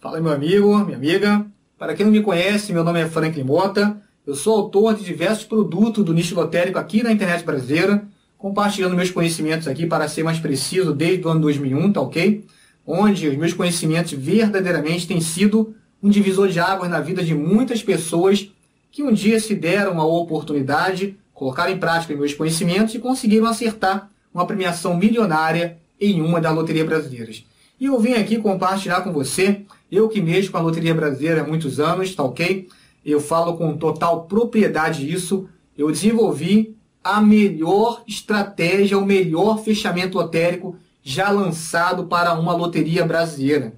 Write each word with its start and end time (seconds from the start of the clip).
Fala 0.00 0.20
meu 0.22 0.32
amigo, 0.32 0.78
minha 0.86 0.96
amiga. 0.96 1.46
Para 1.78 1.94
quem 1.94 2.06
não 2.06 2.12
me 2.12 2.22
conhece, 2.22 2.72
meu 2.72 2.82
nome 2.82 3.02
é 3.02 3.06
Franklin 3.06 3.44
Mota. 3.44 4.00
Eu 4.26 4.34
sou 4.34 4.56
autor 4.56 4.94
de 4.94 5.04
diversos 5.04 5.44
produtos 5.44 6.02
do 6.02 6.14
nicho 6.14 6.34
lotérico 6.34 6.78
aqui 6.78 7.02
na 7.02 7.12
internet 7.12 7.44
brasileira, 7.44 8.06
compartilhando 8.38 8.96
meus 8.96 9.10
conhecimentos 9.10 9.68
aqui 9.68 9.84
para 9.86 10.08
ser 10.08 10.22
mais 10.22 10.38
preciso 10.38 10.94
desde 10.94 11.26
o 11.26 11.28
ano 11.28 11.40
2001, 11.42 11.92
tá 11.92 12.00
ok? 12.00 12.46
Onde 12.86 13.28
os 13.28 13.36
meus 13.36 13.52
conhecimentos 13.52 14.12
verdadeiramente 14.12 15.06
têm 15.06 15.20
sido 15.20 15.74
um 16.04 16.10
divisor 16.10 16.48
de 16.48 16.60
águas 16.60 16.90
na 16.90 17.00
vida 17.00 17.24
de 17.24 17.34
muitas 17.34 17.82
pessoas 17.82 18.50
que 18.92 19.02
um 19.02 19.10
dia 19.10 19.40
se 19.40 19.54
deram 19.54 19.98
a 19.98 20.04
oportunidade, 20.04 21.16
colocaram 21.32 21.72
em 21.72 21.78
prática 21.78 22.14
meus 22.14 22.34
conhecimentos 22.34 22.94
e 22.94 22.98
conseguiram 22.98 23.46
acertar 23.46 24.10
uma 24.32 24.46
premiação 24.46 24.94
milionária 24.94 25.78
em 25.98 26.20
uma 26.20 26.42
das 26.42 26.54
loterias 26.54 26.86
brasileiras. 26.86 27.46
E 27.80 27.86
eu 27.86 27.98
vim 27.98 28.12
aqui 28.12 28.36
compartilhar 28.36 29.00
com 29.00 29.14
você, 29.14 29.62
eu 29.90 30.06
que 30.06 30.20
mexo 30.20 30.52
com 30.52 30.58
a 30.58 30.60
loteria 30.60 30.94
brasileira 30.94 31.40
há 31.40 31.46
muitos 31.46 31.80
anos, 31.80 32.14
tá 32.14 32.22
ok? 32.22 32.68
Eu 33.02 33.18
falo 33.18 33.56
com 33.56 33.74
total 33.74 34.24
propriedade 34.24 35.10
isso. 35.10 35.48
Eu 35.76 35.90
desenvolvi 35.90 36.76
a 37.02 37.18
melhor 37.18 38.02
estratégia, 38.06 38.98
o 38.98 39.06
melhor 39.06 39.58
fechamento 39.64 40.18
lotérico 40.18 40.76
já 41.02 41.30
lançado 41.30 42.04
para 42.04 42.34
uma 42.34 42.54
loteria 42.54 43.06
brasileira. 43.06 43.72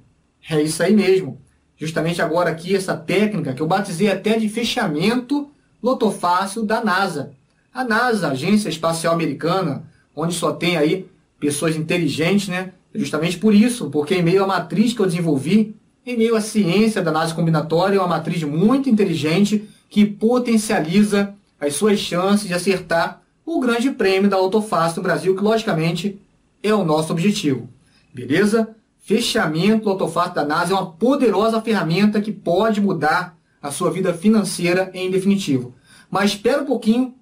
É 0.50 0.60
isso 0.60 0.82
aí 0.82 0.92
mesmo. 0.92 1.45
Justamente 1.78 2.22
agora 2.22 2.50
aqui 2.50 2.74
essa 2.74 2.96
técnica 2.96 3.52
que 3.52 3.60
eu 3.60 3.66
batizei 3.66 4.10
até 4.10 4.38
de 4.38 4.48
fechamento 4.48 5.50
lotofácil 5.82 6.64
da 6.64 6.82
NASA. 6.82 7.32
A 7.72 7.84
NASA, 7.84 8.28
Agência 8.28 8.68
Espacial 8.68 9.12
Americana, 9.12 9.84
onde 10.14 10.34
só 10.34 10.52
tem 10.52 10.76
aí 10.76 11.06
pessoas 11.38 11.76
inteligentes, 11.76 12.48
né? 12.48 12.72
Justamente 12.94 13.36
por 13.36 13.54
isso, 13.54 13.90
porque 13.90 14.14
em 14.14 14.22
meio 14.22 14.42
à 14.42 14.46
matriz 14.46 14.94
que 14.94 15.00
eu 15.00 15.06
desenvolvi, 15.06 15.76
em 16.06 16.16
meio 16.16 16.34
à 16.34 16.40
ciência 16.40 17.02
da 17.02 17.10
análise 17.10 17.34
combinatória, 17.34 17.96
é 17.96 18.00
uma 18.00 18.08
matriz 18.08 18.42
muito 18.42 18.88
inteligente 18.88 19.68
que 19.90 20.06
potencializa 20.06 21.34
as 21.60 21.74
suas 21.74 21.98
chances 21.98 22.48
de 22.48 22.54
acertar 22.54 23.22
o 23.44 23.60
grande 23.60 23.90
prêmio 23.90 24.30
da 24.30 24.36
Autofácil 24.36 24.98
no 24.98 25.02
Brasil, 25.02 25.36
que 25.36 25.42
logicamente 25.42 26.18
é 26.62 26.74
o 26.74 26.84
nosso 26.84 27.12
objetivo. 27.12 27.68
Beleza? 28.12 28.74
Fechamento 29.06 29.88
Autofácil 29.88 30.34
da 30.34 30.44
NASA 30.44 30.72
é 30.72 30.76
uma 30.76 30.90
poderosa 30.90 31.62
ferramenta 31.62 32.20
que 32.20 32.32
pode 32.32 32.80
mudar 32.80 33.38
a 33.62 33.70
sua 33.70 33.88
vida 33.88 34.12
financeira 34.12 34.90
em 34.92 35.08
definitivo. 35.08 35.76
Mas 36.10 36.32
espera 36.32 36.60
um 36.60 36.66
pouquinho, 36.66 37.14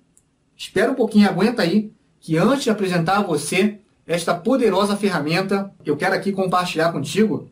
espera 0.56 0.90
um 0.90 0.94
pouquinho, 0.94 1.28
aguenta 1.28 1.60
aí, 1.60 1.92
que 2.18 2.38
antes 2.38 2.64
de 2.64 2.70
apresentar 2.70 3.18
a 3.18 3.22
você 3.22 3.80
esta 4.06 4.34
poderosa 4.34 4.96
ferramenta, 4.96 5.70
eu 5.84 5.94
quero 5.94 6.14
aqui 6.14 6.32
compartilhar 6.32 6.90
contigo 6.90 7.50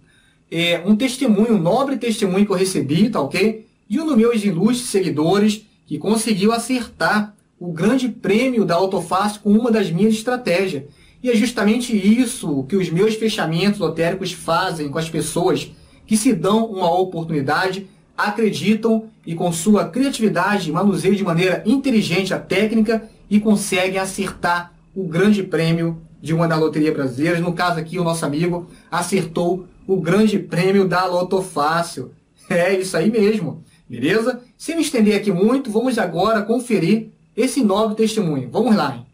é, 0.51 0.83
um 0.87 0.97
testemunho, 0.97 1.57
um 1.57 1.61
nobre 1.61 1.99
testemunho 1.99 2.47
que 2.47 2.53
eu 2.53 2.57
recebi, 2.57 3.11
tá 3.11 3.21
ok? 3.21 3.67
E 3.87 4.01
um 4.01 4.07
dos 4.07 4.17
meus 4.17 4.43
ilustres 4.43 4.89
seguidores 4.89 5.67
que 5.87 5.99
conseguiu 5.99 6.53
acertar 6.53 7.37
o 7.61 7.71
grande 7.71 8.09
prêmio 8.09 8.65
da 8.65 8.77
Autofácil 8.77 9.43
com 9.43 9.51
uma 9.51 9.71
das 9.71 9.91
minhas 9.91 10.15
estratégias. 10.15 10.85
E 11.23 11.31
é 11.31 11.37
justamente 11.37 11.97
isso 11.97 12.65
que 12.65 12.77
os 12.77 12.91
meus 12.91 13.15
fechamentos 13.15 13.79
lotéricos 13.79 14.33
fazem 14.33 14.89
com 14.89 14.99
as 14.99 15.09
pessoas 15.09 15.71
que 16.07 16.17
se 16.17 16.33
dão 16.33 16.67
uma 16.67 16.93
oportunidade, 16.93 17.87
acreditam 18.17 19.05
e 19.25 19.35
com 19.35 19.53
sua 19.53 19.89
criatividade 19.89 20.73
manuseiam 20.73 21.15
de 21.15 21.23
maneira 21.23 21.63
inteligente 21.65 22.35
a 22.35 22.39
técnica 22.39 23.09
e 23.31 23.39
conseguem 23.39 23.99
acertar 23.99 24.73
o 24.95 25.07
grande 25.07 25.43
prêmio 25.43 26.03
de 26.21 26.35
uma 26.35 26.49
da 26.49 26.57
loteria 26.57 26.93
brasileira. 26.93 27.41
No 27.41 27.53
caso 27.53 27.79
aqui, 27.79 27.99
o 27.99 28.05
nosso 28.05 28.27
amigo 28.27 28.69
acertou 28.91 29.67
o 29.87 30.01
grande 30.01 30.39
prêmio 30.39 30.87
da 30.87 31.07
Loto 31.07 31.41
Fácil. 31.41 32.11
É 32.51 32.75
isso 32.79 32.97
aí 32.97 33.11
mesmo, 33.11 33.63
beleza? 33.89 34.41
Sem 34.59 34.77
me 34.77 34.83
estender 34.83 35.17
aqui 35.17 35.33
muito, 35.33 35.71
vamos 35.71 35.97
agora 35.99 36.43
conferir 36.43 37.09
esse 37.37 37.63
novo 37.63 37.95
testemunho. 37.95 38.51
Vamos 38.51 38.77
lá. 38.77 38.97
Hein? 38.97 39.12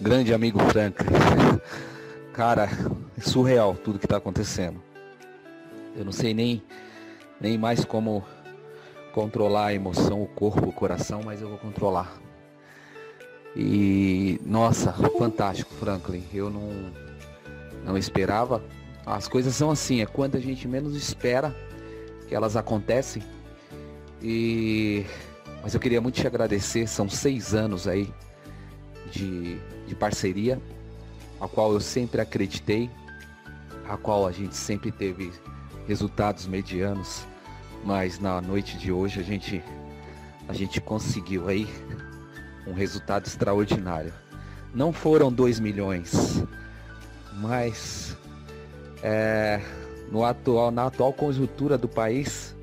Grande 0.00 0.32
amigo 0.32 0.60
Frank. 0.70 0.96
Cara, 2.32 2.68
é 3.16 3.20
surreal 3.20 3.74
tudo 3.74 3.98
que 3.98 4.06
está 4.06 4.18
acontecendo. 4.18 4.80
Eu 5.96 6.04
não 6.04 6.12
sei 6.12 6.32
nem, 6.32 6.62
nem 7.40 7.58
mais 7.58 7.84
como 7.84 8.24
controlar 9.12 9.66
a 9.66 9.74
emoção, 9.74 10.22
o 10.22 10.26
corpo, 10.28 10.68
o 10.68 10.72
coração, 10.72 11.22
mas 11.24 11.42
eu 11.42 11.48
vou 11.48 11.58
controlar. 11.58 12.16
E 13.56 14.40
nossa, 14.46 14.92
fantástico, 15.18 15.74
Franklin. 15.74 16.24
Eu 16.32 16.48
não 16.48 16.70
não 17.84 17.98
esperava. 17.98 18.62
As 19.04 19.26
coisas 19.26 19.52
são 19.56 19.68
assim, 19.68 20.00
é 20.00 20.06
quando 20.06 20.36
a 20.36 20.40
gente 20.40 20.68
menos 20.68 20.94
espera 20.94 21.52
que 22.28 22.36
elas 22.36 22.54
acontecem. 22.54 23.24
E 24.22 25.04
mas 25.60 25.74
eu 25.74 25.80
queria 25.80 26.00
muito 26.00 26.14
te 26.14 26.26
agradecer. 26.26 26.86
São 26.86 27.08
seis 27.08 27.52
anos 27.52 27.88
aí 27.88 28.12
de, 29.10 29.58
de 29.88 29.94
parceria, 29.94 30.60
a 31.40 31.48
qual 31.48 31.72
eu 31.72 31.80
sempre 31.80 32.20
acreditei, 32.20 32.90
a 33.88 33.96
qual 33.96 34.26
a 34.26 34.32
gente 34.32 34.54
sempre 34.54 34.92
teve 34.92 35.32
resultados 35.86 36.46
medianos 36.46 37.26
mas 37.84 38.18
na 38.18 38.40
noite 38.40 38.76
de 38.76 38.92
hoje 38.92 39.20
a 39.20 39.22
gente 39.22 39.62
a 40.48 40.52
gente 40.52 40.80
conseguiu 40.80 41.48
aí 41.48 41.68
um 42.66 42.72
resultado 42.72 43.26
extraordinário. 43.26 44.12
Não 44.74 44.92
foram 44.92 45.30
2 45.32 45.60
milhões, 45.60 46.42
mas 47.34 48.16
é, 49.02 49.60
no 50.10 50.24
atual, 50.24 50.70
na 50.70 50.86
atual 50.86 51.12
conjuntura 51.12 51.76
do 51.76 51.86
país, 51.86 52.56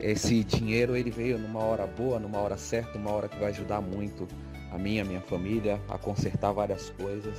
esse 0.00 0.42
dinheiro 0.42 0.96
ele 0.96 1.10
veio 1.10 1.38
numa 1.38 1.60
hora 1.60 1.86
boa, 1.86 2.18
numa 2.18 2.38
hora 2.38 2.56
certa, 2.56 2.98
uma 2.98 3.10
hora 3.12 3.28
que 3.28 3.38
vai 3.38 3.50
ajudar 3.50 3.80
muito 3.80 4.26
a 4.74 4.78
minha, 4.78 5.02
a 5.02 5.04
minha 5.04 5.20
família 5.20 5.80
a 5.88 5.96
consertar 5.96 6.52
várias 6.52 6.90
coisas 6.90 7.38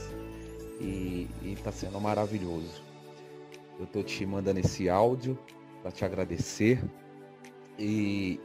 e 0.79 1.27
está 1.43 1.71
sendo 1.71 1.99
maravilhoso. 1.99 2.81
Eu 3.77 3.85
tô 3.85 4.01
te 4.01 4.25
mandando 4.25 4.61
esse 4.61 4.89
áudio 4.89 5.37
para 5.81 5.91
te 5.91 6.05
agradecer 6.05 6.81
e, 7.77 8.39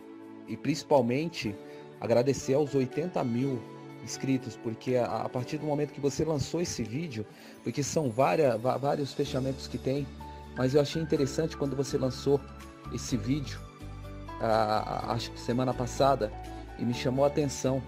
e 0.48 0.56
principalmente 0.56 1.54
agradecer 2.00 2.54
aos 2.54 2.74
80 2.74 3.22
mil 3.22 3.60
inscritos, 4.02 4.56
porque 4.56 4.96
a, 4.96 5.22
a, 5.22 5.28
partir 5.28 5.58
do 5.58 5.66
momento 5.66 5.92
que 5.92 6.00
você 6.00 6.24
lançou 6.24 6.60
esse 6.60 6.82
vídeo, 6.82 7.24
porque 7.62 7.82
são 7.82 8.10
várias, 8.10 8.60
vários 8.60 9.12
fechamentos 9.12 9.68
que 9.68 9.78
tem, 9.78 10.06
mas 10.56 10.74
eu 10.74 10.80
achei 10.80 11.00
interessante 11.00 11.56
quando 11.56 11.76
você 11.76 11.96
lançou 11.96 12.40
esse 12.92 13.16
vídeo, 13.16 13.60
acho 15.06 15.30
que 15.30 15.38
semana 15.38 15.72
passada, 15.72 16.32
e 16.78 16.84
me 16.84 16.94
chamou 16.94 17.24
a 17.24 17.28
atenção. 17.28 17.80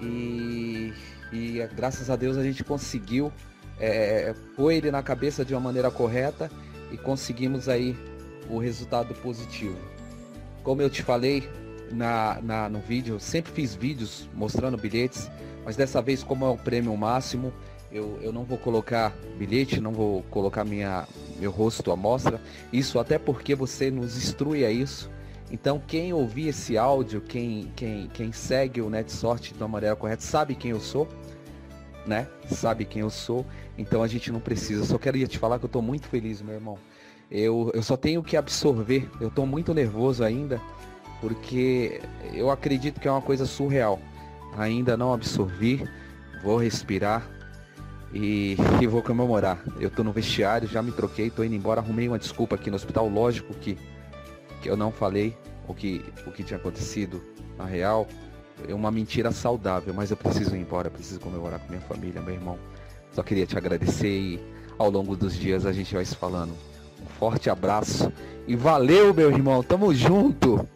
E, 0.00 0.92
e 1.32 1.68
graças 1.74 2.10
a 2.10 2.16
Deus 2.16 2.36
a 2.36 2.42
gente 2.42 2.62
conseguiu 2.62 3.32
é, 3.78 4.34
pôr 4.56 4.72
ele 4.72 4.90
na 4.90 5.02
cabeça 5.02 5.44
de 5.44 5.54
uma 5.54 5.60
maneira 5.60 5.90
correta 5.90 6.50
e 6.90 6.96
conseguimos 6.96 7.68
aí 7.68 7.96
o 8.48 8.58
resultado 8.58 9.14
positivo. 9.14 9.78
Como 10.62 10.82
eu 10.82 10.90
te 10.90 11.02
falei 11.02 11.48
na, 11.90 12.40
na, 12.42 12.68
no 12.68 12.80
vídeo, 12.80 13.18
sempre 13.20 13.52
fiz 13.52 13.74
vídeos 13.74 14.28
mostrando 14.34 14.76
bilhetes, 14.76 15.30
mas 15.64 15.76
dessa 15.76 16.00
vez, 16.00 16.22
como 16.22 16.44
é 16.44 16.48
o 16.48 16.56
prêmio 16.56 16.96
máximo, 16.96 17.52
eu, 17.90 18.18
eu 18.22 18.32
não 18.32 18.44
vou 18.44 18.58
colocar 18.58 19.14
bilhete, 19.38 19.80
não 19.80 19.92
vou 19.92 20.22
colocar 20.24 20.64
minha, 20.64 21.06
meu 21.38 21.50
rosto 21.50 21.90
à 21.90 21.96
mostra. 21.96 22.40
Isso 22.72 22.98
até 22.98 23.18
porque 23.18 23.54
você 23.54 23.90
nos 23.90 24.16
instrui 24.16 24.64
a 24.64 24.70
isso. 24.70 25.10
Então, 25.50 25.80
quem 25.86 26.12
ouvir 26.12 26.48
esse 26.48 26.76
áudio, 26.76 27.20
quem, 27.20 27.72
quem, 27.74 28.08
quem 28.08 28.32
segue 28.32 28.82
o 28.82 28.90
NetSort 28.90 29.54
de 29.54 29.62
uma 29.62 29.68
maneira 29.68 29.96
correta, 29.96 30.22
sabe 30.22 30.54
quem 30.54 30.72
eu 30.72 30.80
sou, 30.80 31.08
né? 32.06 32.28
Sabe 32.46 32.84
quem 32.84 33.00
eu 33.00 33.10
sou. 33.10 33.46
Então, 33.76 34.02
a 34.02 34.06
gente 34.06 34.30
não 34.30 34.40
precisa. 34.40 34.84
Só 34.84 34.98
queria 34.98 35.26
te 35.26 35.38
falar 35.38 35.58
que 35.58 35.64
eu 35.64 35.68
estou 35.68 35.82
muito 35.82 36.06
feliz, 36.06 36.42
meu 36.42 36.54
irmão. 36.54 36.78
Eu, 37.30 37.70
eu 37.74 37.82
só 37.82 37.96
tenho 37.96 38.22
que 38.22 38.36
absorver. 38.36 39.08
Eu 39.20 39.28
estou 39.28 39.46
muito 39.46 39.72
nervoso 39.72 40.24
ainda, 40.24 40.60
porque 41.20 42.00
eu 42.32 42.50
acredito 42.50 43.00
que 43.00 43.08
é 43.08 43.10
uma 43.10 43.22
coisa 43.22 43.46
surreal. 43.46 43.98
Ainda 44.56 44.96
não 44.96 45.12
absorvi, 45.12 45.86
vou 46.42 46.56
respirar 46.56 47.28
e, 48.12 48.56
e 48.80 48.86
vou 48.86 49.02
comemorar. 49.02 49.62
Eu 49.78 49.88
estou 49.88 50.04
no 50.04 50.12
vestiário, 50.12 50.68
já 50.68 50.82
me 50.82 50.92
troquei, 50.92 51.28
estou 51.28 51.44
indo 51.44 51.54
embora, 51.54 51.80
arrumei 51.80 52.08
uma 52.08 52.18
desculpa 52.18 52.54
aqui 52.54 52.70
no 52.70 52.76
hospital. 52.76 53.08
Lógico 53.08 53.54
que, 53.54 53.76
que 54.60 54.68
eu 54.68 54.76
não 54.76 54.90
falei 54.90 55.36
o 55.66 55.74
que, 55.74 56.04
o 56.26 56.32
que 56.32 56.42
tinha 56.42 56.58
acontecido 56.58 57.22
na 57.56 57.64
real. 57.64 58.06
É 58.68 58.74
uma 58.74 58.90
mentira 58.90 59.30
saudável, 59.30 59.94
mas 59.94 60.10
eu 60.10 60.16
preciso 60.16 60.56
ir 60.56 60.60
embora, 60.60 60.90
preciso 60.90 61.20
comemorar 61.20 61.60
com 61.60 61.68
minha 61.68 61.80
família, 61.82 62.20
meu 62.20 62.34
irmão. 62.34 62.58
Só 63.12 63.22
queria 63.22 63.46
te 63.46 63.56
agradecer 63.56 64.08
e 64.08 64.40
ao 64.78 64.90
longo 64.90 65.16
dos 65.16 65.36
dias 65.36 65.64
a 65.64 65.72
gente 65.72 65.94
vai 65.94 66.04
se 66.04 66.16
falando. 66.16 66.52
Um 67.00 67.06
forte 67.06 67.48
abraço 67.48 68.12
e 68.46 68.56
valeu, 68.56 69.14
meu 69.14 69.30
irmão. 69.30 69.62
Tamo 69.62 69.94
junto. 69.94 70.68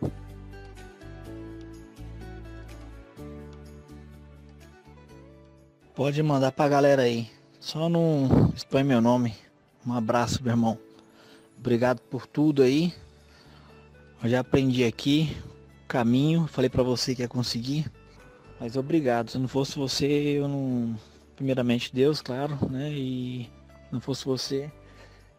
Pode 5.95 6.23
mandar 6.23 6.53
pra 6.53 6.69
galera 6.69 7.03
aí. 7.03 7.29
Só 7.61 7.89
não 7.89 8.53
expõe 8.55 8.83
meu 8.83 9.01
nome. 9.01 9.35
Um 9.87 9.93
abraço, 9.93 10.43
meu 10.43 10.53
irmão. 10.53 10.79
Obrigado 11.59 12.01
por 12.01 12.27
tudo 12.27 12.63
aí. 12.63 12.95
Eu 14.23 14.29
já 14.29 14.39
aprendi 14.39 14.85
aqui 14.85 15.37
caminho, 15.89 16.47
falei 16.47 16.71
para 16.71 16.85
você 16.85 17.13
que 17.13 17.23
ia 17.23 17.29
conseguir. 17.29 17.91
Mas 18.61 18.77
obrigado. 18.77 19.33
Se 19.33 19.37
não 19.37 19.49
fosse 19.49 19.77
você, 19.77 20.07
eu 20.07 20.47
não. 20.47 20.97
Primeiramente 21.35 21.93
Deus, 21.93 22.23
claro, 22.23 22.57
né? 22.71 22.93
E 22.93 23.51
não 23.91 24.01
fosse 24.01 24.25
você, 24.25 24.71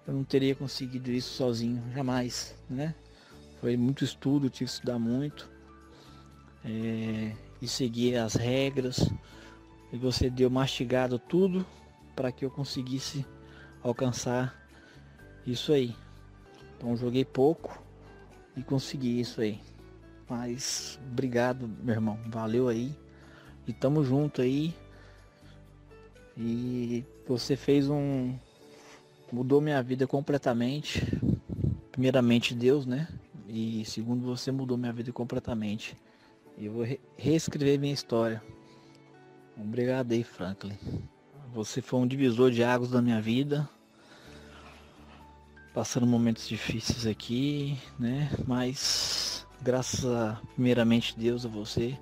eu 0.06 0.14
não 0.14 0.26
teria 0.26 0.54
conseguido 0.54 1.10
isso 1.12 1.34
sozinho, 1.34 1.82
jamais, 1.96 2.58
né? 2.70 2.94
Foi 3.62 3.78
muito 3.78 4.04
estudo, 4.04 4.50
tive 4.50 4.70
que 4.70 4.76
estudar 4.76 5.00
muito. 5.00 5.50
É, 6.66 7.32
e 7.62 7.68
seguir 7.70 8.18
as 8.18 8.36
regras. 8.36 9.10
E 9.94 9.98
você 9.98 10.30
deu 10.30 10.50
mastigado 10.50 11.18
tudo 11.18 11.66
para 12.14 12.34
que 12.34 12.44
eu 12.44 12.52
conseguisse 12.52 13.26
alcançar 13.82 14.54
isso 15.48 15.72
aí. 15.72 15.96
Então 16.76 16.98
joguei 16.98 17.24
pouco 17.24 17.83
e 18.56 18.64
consegui 18.64 19.20
isso 19.20 19.42
aí. 19.42 19.60
Mas 20.30 21.00
obrigado, 21.12 21.70
meu 21.82 21.96
irmão. 21.96 22.20
Valeu 22.28 22.68
aí. 22.68 22.96
E 23.68 23.74
tamo 23.74 24.04
junto 24.04 24.42
aí. 24.42 24.74
E 26.38 27.04
você 27.28 27.56
fez 27.56 27.90
um. 27.90 28.36
Mudou 29.32 29.62
minha 29.62 29.82
vida 29.82 30.08
completamente. 30.08 31.02
Primeiramente 31.92 32.54
Deus, 32.54 32.86
né? 32.86 33.08
E 33.48 33.84
segundo 33.86 34.26
você 34.26 34.52
mudou 34.52 34.78
minha 34.78 34.94
vida 34.94 35.12
completamente. 35.12 35.96
E 36.58 36.66
eu 36.66 36.74
vou 36.74 36.84
re 36.84 37.00
reescrever 37.18 37.80
minha 37.80 37.94
história. 37.94 38.42
Obrigado 39.58 40.12
aí, 40.12 40.24
Franklin. 40.24 40.78
Você 41.54 41.82
foi 41.82 42.00
um 42.00 42.08
divisor 42.08 42.50
de 42.50 42.64
águas 42.64 42.90
da 42.90 43.02
minha 43.02 43.22
vida. 43.22 43.70
Passando 45.74 46.06
momentos 46.06 46.48
difíceis 46.48 47.08
aqui, 47.08 47.80
né? 47.98 48.30
Mas 48.46 49.48
graças 49.62 50.06
a 50.06 50.40
primeiramente 50.54 51.18
Deus 51.18 51.46
a 51.46 51.50
você, 51.50 51.98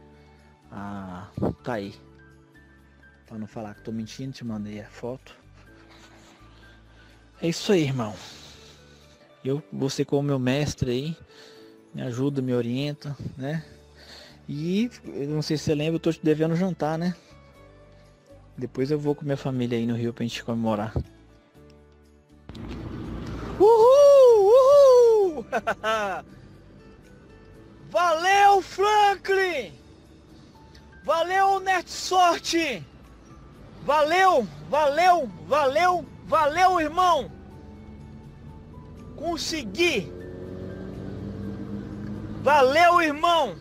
a 0.69 1.29
tá 1.63 1.73
aí. 1.73 1.93
Para 3.25 3.37
não 3.37 3.47
falar 3.47 3.75
que 3.75 3.83
tô 3.83 3.91
mentindo, 3.91 4.33
te 4.33 4.43
mandei 4.43 4.81
a 4.81 4.89
foto. 4.89 5.33
É 7.41 7.47
isso 7.47 7.71
aí, 7.71 7.83
irmão. 7.83 8.13
Eu, 9.43 9.63
você 9.71 10.03
como 10.03 10.23
meu 10.23 10.37
mestre 10.37 10.91
aí, 10.91 11.17
me 11.93 12.01
ajuda, 12.01 12.41
me 12.41 12.53
orienta, 12.53 13.15
né? 13.37 13.63
E 14.49 14.89
não 15.29 15.41
sei 15.41 15.57
se 15.57 15.63
você 15.63 15.75
lembra, 15.75 15.95
eu 15.95 15.99
tô 15.99 16.11
te 16.11 16.19
devendo 16.21 16.57
jantar, 16.57 16.97
né? 16.97 17.15
Depois 18.57 18.91
eu 18.91 18.99
vou 18.99 19.15
com 19.15 19.23
minha 19.23 19.37
família 19.37 19.77
aí 19.77 19.85
no 19.85 19.95
Rio 19.95 20.13
pra 20.13 20.25
gente 20.25 20.43
comemorar. 20.43 20.93
Uhul! 23.61 25.35
Uhul! 25.37 25.45
Valeu, 27.91 28.61
Franklin! 28.61 29.71
Valeu, 31.03 31.59
Net 31.59 31.89
Sorte! 31.89 32.83
Valeu, 33.83 34.47
valeu, 34.69 35.29
valeu, 35.47 36.05
valeu, 36.25 36.79
irmão! 36.79 37.31
Consegui! 39.15 40.11
Valeu, 42.43 43.01
irmão! 43.01 43.55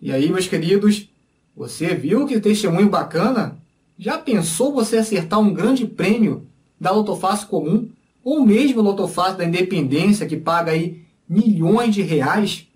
E 0.00 0.12
aí, 0.12 0.30
meus 0.30 0.46
queridos, 0.46 1.08
você 1.56 1.94
viu 1.94 2.26
que 2.26 2.38
testemunho 2.38 2.90
bacana? 2.90 3.56
Já 3.98 4.18
pensou 4.18 4.74
você 4.74 4.98
acertar 4.98 5.40
um 5.40 5.54
grande 5.54 5.86
prêmio 5.86 6.46
da 6.78 6.90
Lotofácil 6.90 7.48
comum 7.48 7.88
ou 8.22 8.44
mesmo 8.44 8.80
a 8.80 8.82
Lotofácil 8.82 9.38
da 9.38 9.44
Independência 9.46 10.26
que 10.26 10.36
paga 10.36 10.72
aí 10.72 11.02
milhões 11.26 11.94
de 11.94 12.02
reais? 12.02 12.66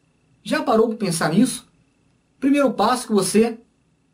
Já 0.43 0.63
parou 0.63 0.89
para 0.89 0.97
pensar 0.97 1.35
nisso? 1.35 1.69
Primeiro 2.39 2.73
passo 2.73 3.07
que 3.07 3.13
você 3.13 3.59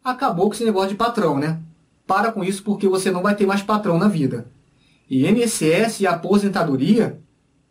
acabou 0.03 0.49
com 0.49 0.55
esse 0.55 0.65
negócio 0.65 0.89
de 0.91 0.97
patrão, 0.97 1.39
né? 1.39 1.61
Para 2.05 2.33
com 2.33 2.43
isso 2.43 2.65
porque 2.65 2.89
você 2.89 3.13
não 3.13 3.23
vai 3.23 3.37
ter 3.37 3.47
mais 3.47 3.63
patrão 3.63 3.99
na 3.99 4.09
vida. 4.09 4.49
E 5.09 5.29
INSS 5.29 6.01
e 6.01 6.07
aposentadoria, 6.09 7.21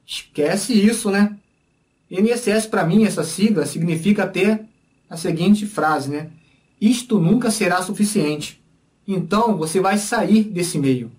esquece 0.06 0.74
isso, 0.74 1.12
né? 1.12 1.36
INSS 2.10 2.68
para 2.68 2.86
mim, 2.86 3.04
essa 3.04 3.24
sigla, 3.24 3.66
significa 3.66 4.24
até 4.24 4.64
a 5.10 5.18
seguinte 5.18 5.66
frase, 5.66 6.10
né? 6.10 6.30
Isto 6.86 7.20
nunca 7.20 7.50
será 7.50 7.82
suficiente. 7.82 8.64
Então 9.08 9.58
você 9.58 9.80
vai 9.80 9.98
sair 9.98 10.44
desse 10.44 10.78
meio. 10.78 11.12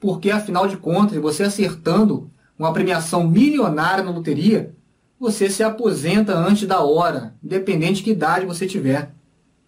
Porque 0.00 0.28
afinal 0.28 0.66
de 0.66 0.76
contas, 0.76 1.22
você 1.22 1.44
acertando 1.44 2.28
uma 2.58 2.72
premiação 2.72 3.24
milionária 3.24 4.02
na 4.02 4.10
loteria, 4.10 4.74
você 5.18 5.48
se 5.48 5.62
aposenta 5.62 6.36
antes 6.36 6.66
da 6.66 6.80
hora, 6.80 7.32
independente 7.44 7.98
de 7.98 8.02
que 8.02 8.10
idade 8.10 8.44
você 8.44 8.66
tiver. 8.66 9.12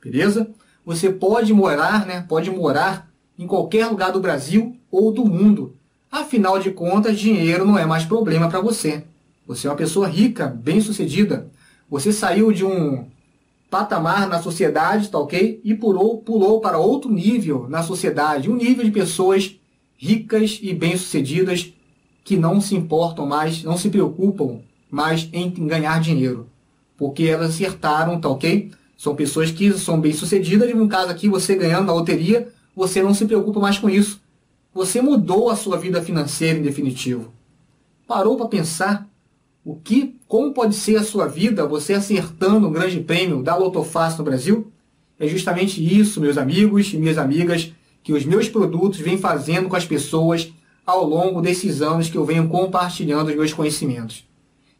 Beleza? 0.02 0.50
Você 0.84 1.10
pode 1.10 1.52
morar, 1.52 2.04
né? 2.04 2.24
Pode 2.28 2.50
morar 2.50 3.08
em 3.38 3.46
qualquer 3.46 3.86
lugar 3.86 4.10
do 4.10 4.18
Brasil 4.18 4.76
ou 4.90 5.12
do 5.12 5.24
mundo. 5.24 5.76
Afinal 6.10 6.58
de 6.58 6.72
contas, 6.72 7.20
dinheiro 7.20 7.64
não 7.64 7.78
é 7.78 7.86
mais 7.86 8.04
problema 8.04 8.48
para 8.48 8.60
você. 8.60 9.04
Você 9.46 9.68
é 9.68 9.70
uma 9.70 9.76
pessoa 9.76 10.08
rica, 10.08 10.48
bem-sucedida. 10.48 11.48
Você 11.88 12.12
saiu 12.12 12.50
de 12.50 12.64
um 12.64 13.06
patamar 13.70 14.28
na 14.28 14.40
sociedade, 14.40 15.08
tá 15.08 15.18
ok? 15.18 15.60
E 15.64 15.74
pulou, 15.74 16.18
pulou 16.18 16.60
para 16.60 16.78
outro 16.78 17.10
nível 17.10 17.68
na 17.68 17.82
sociedade, 17.82 18.50
um 18.50 18.56
nível 18.56 18.84
de 18.84 18.90
pessoas 18.90 19.58
ricas 19.96 20.58
e 20.62 20.72
bem-sucedidas 20.72 21.72
que 22.22 22.36
não 22.36 22.60
se 22.60 22.74
importam 22.74 23.26
mais, 23.26 23.62
não 23.62 23.76
se 23.76 23.88
preocupam 23.88 24.60
mais 24.90 25.28
em 25.32 25.50
ganhar 25.66 26.00
dinheiro, 26.00 26.48
porque 26.96 27.24
elas 27.24 27.50
acertaram, 27.50 28.20
tá 28.20 28.28
ok? 28.28 28.70
São 28.96 29.14
pessoas 29.14 29.50
que 29.50 29.72
são 29.74 30.00
bem-sucedidas, 30.00 30.74
no 30.74 30.88
caso 30.88 31.10
aqui 31.10 31.28
você 31.28 31.54
ganhando 31.54 31.86
na 31.86 31.92
loteria, 31.92 32.48
você 32.74 33.02
não 33.02 33.14
se 33.14 33.26
preocupa 33.26 33.60
mais 33.60 33.78
com 33.78 33.90
isso. 33.90 34.20
Você 34.72 35.00
mudou 35.00 35.50
a 35.50 35.56
sua 35.56 35.76
vida 35.76 36.02
financeira 36.02 36.58
em 36.58 36.62
definitivo. 36.62 37.32
Parou 38.06 38.36
para 38.36 38.46
pensar 38.46 39.08
o 39.66 39.74
que, 39.74 40.14
como 40.28 40.54
pode 40.54 40.76
ser 40.76 40.94
a 40.94 41.02
sua 41.02 41.26
vida 41.26 41.66
você 41.66 41.94
acertando 41.94 42.68
um 42.68 42.72
grande 42.72 43.00
prêmio 43.00 43.42
da 43.42 43.56
Lotofácil 43.56 44.18
no 44.18 44.24
Brasil? 44.24 44.70
É 45.18 45.26
justamente 45.26 45.84
isso, 45.84 46.20
meus 46.20 46.38
amigos 46.38 46.94
e 46.94 46.96
minhas 46.96 47.18
amigas, 47.18 47.72
que 48.00 48.12
os 48.12 48.24
meus 48.24 48.48
produtos 48.48 49.00
vêm 49.00 49.18
fazendo 49.18 49.68
com 49.68 49.74
as 49.74 49.84
pessoas 49.84 50.52
ao 50.86 51.04
longo 51.04 51.42
desses 51.42 51.82
anos 51.82 52.08
que 52.08 52.16
eu 52.16 52.24
venho 52.24 52.48
compartilhando 52.48 53.26
os 53.26 53.34
meus 53.34 53.52
conhecimentos. 53.52 54.24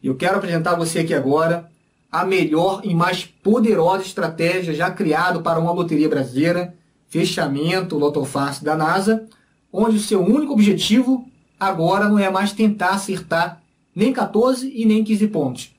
Eu 0.01 0.15
quero 0.15 0.37
apresentar 0.37 0.71
a 0.71 0.77
você 0.77 0.99
aqui 0.99 1.13
agora 1.13 1.69
a 2.09 2.23
melhor 2.23 2.79
e 2.85 2.95
mais 2.95 3.25
poderosa 3.25 4.03
estratégia 4.03 4.73
já 4.73 4.89
criada 4.89 5.41
para 5.41 5.59
uma 5.59 5.73
loteria 5.73 6.07
brasileira, 6.07 6.73
fechamento 7.09 7.97
Lotofácil 7.97 8.63
da 8.63 8.77
NASA, 8.77 9.25
onde 9.69 9.97
o 9.97 9.99
seu 9.99 10.23
único 10.23 10.53
objetivo 10.53 11.27
agora 11.59 12.07
não 12.07 12.17
é 12.17 12.29
mais 12.29 12.53
tentar 12.53 12.91
acertar 12.91 13.61
nem 13.97 14.13
14 14.13 14.71
e 14.75 14.85
nem 14.85 15.03
15 15.03 15.27
pontos. 15.29 15.75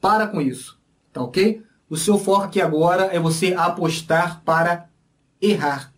Para 0.00 0.26
com 0.26 0.40
isso, 0.40 0.76
tá 1.12 1.22
ok? 1.22 1.62
O 1.88 1.96
seu 1.96 2.18
foco 2.18 2.42
aqui 2.42 2.60
agora 2.60 3.04
é 3.12 3.20
você 3.20 3.54
apostar 3.54 4.42
para 4.44 4.88
errar. 5.40 5.92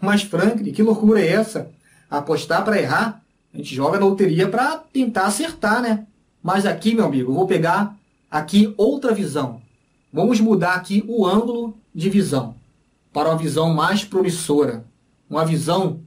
Mas, 0.00 0.22
Franklin, 0.22 0.70
que 0.70 0.80
loucura 0.80 1.20
é 1.20 1.26
essa? 1.26 1.72
Apostar 2.08 2.64
para 2.64 2.80
errar? 2.80 3.20
A 3.52 3.56
gente 3.56 3.74
joga 3.74 3.98
na 3.98 4.06
loteria 4.06 4.48
para 4.48 4.76
tentar 4.92 5.24
acertar, 5.24 5.82
né? 5.82 6.06
Mas 6.40 6.64
aqui, 6.64 6.94
meu 6.94 7.06
amigo, 7.06 7.32
eu 7.32 7.34
vou 7.34 7.48
pegar 7.48 7.96
aqui 8.30 8.72
outra 8.76 9.12
visão. 9.12 9.60
Vamos 10.12 10.38
mudar 10.38 10.74
aqui 10.74 11.04
o 11.08 11.26
ângulo 11.26 11.76
de 11.92 12.08
visão 12.08 12.54
para 13.12 13.30
uma 13.30 13.36
visão 13.36 13.74
mais 13.74 14.04
promissora, 14.04 14.84
uma 15.28 15.44
visão 15.44 16.00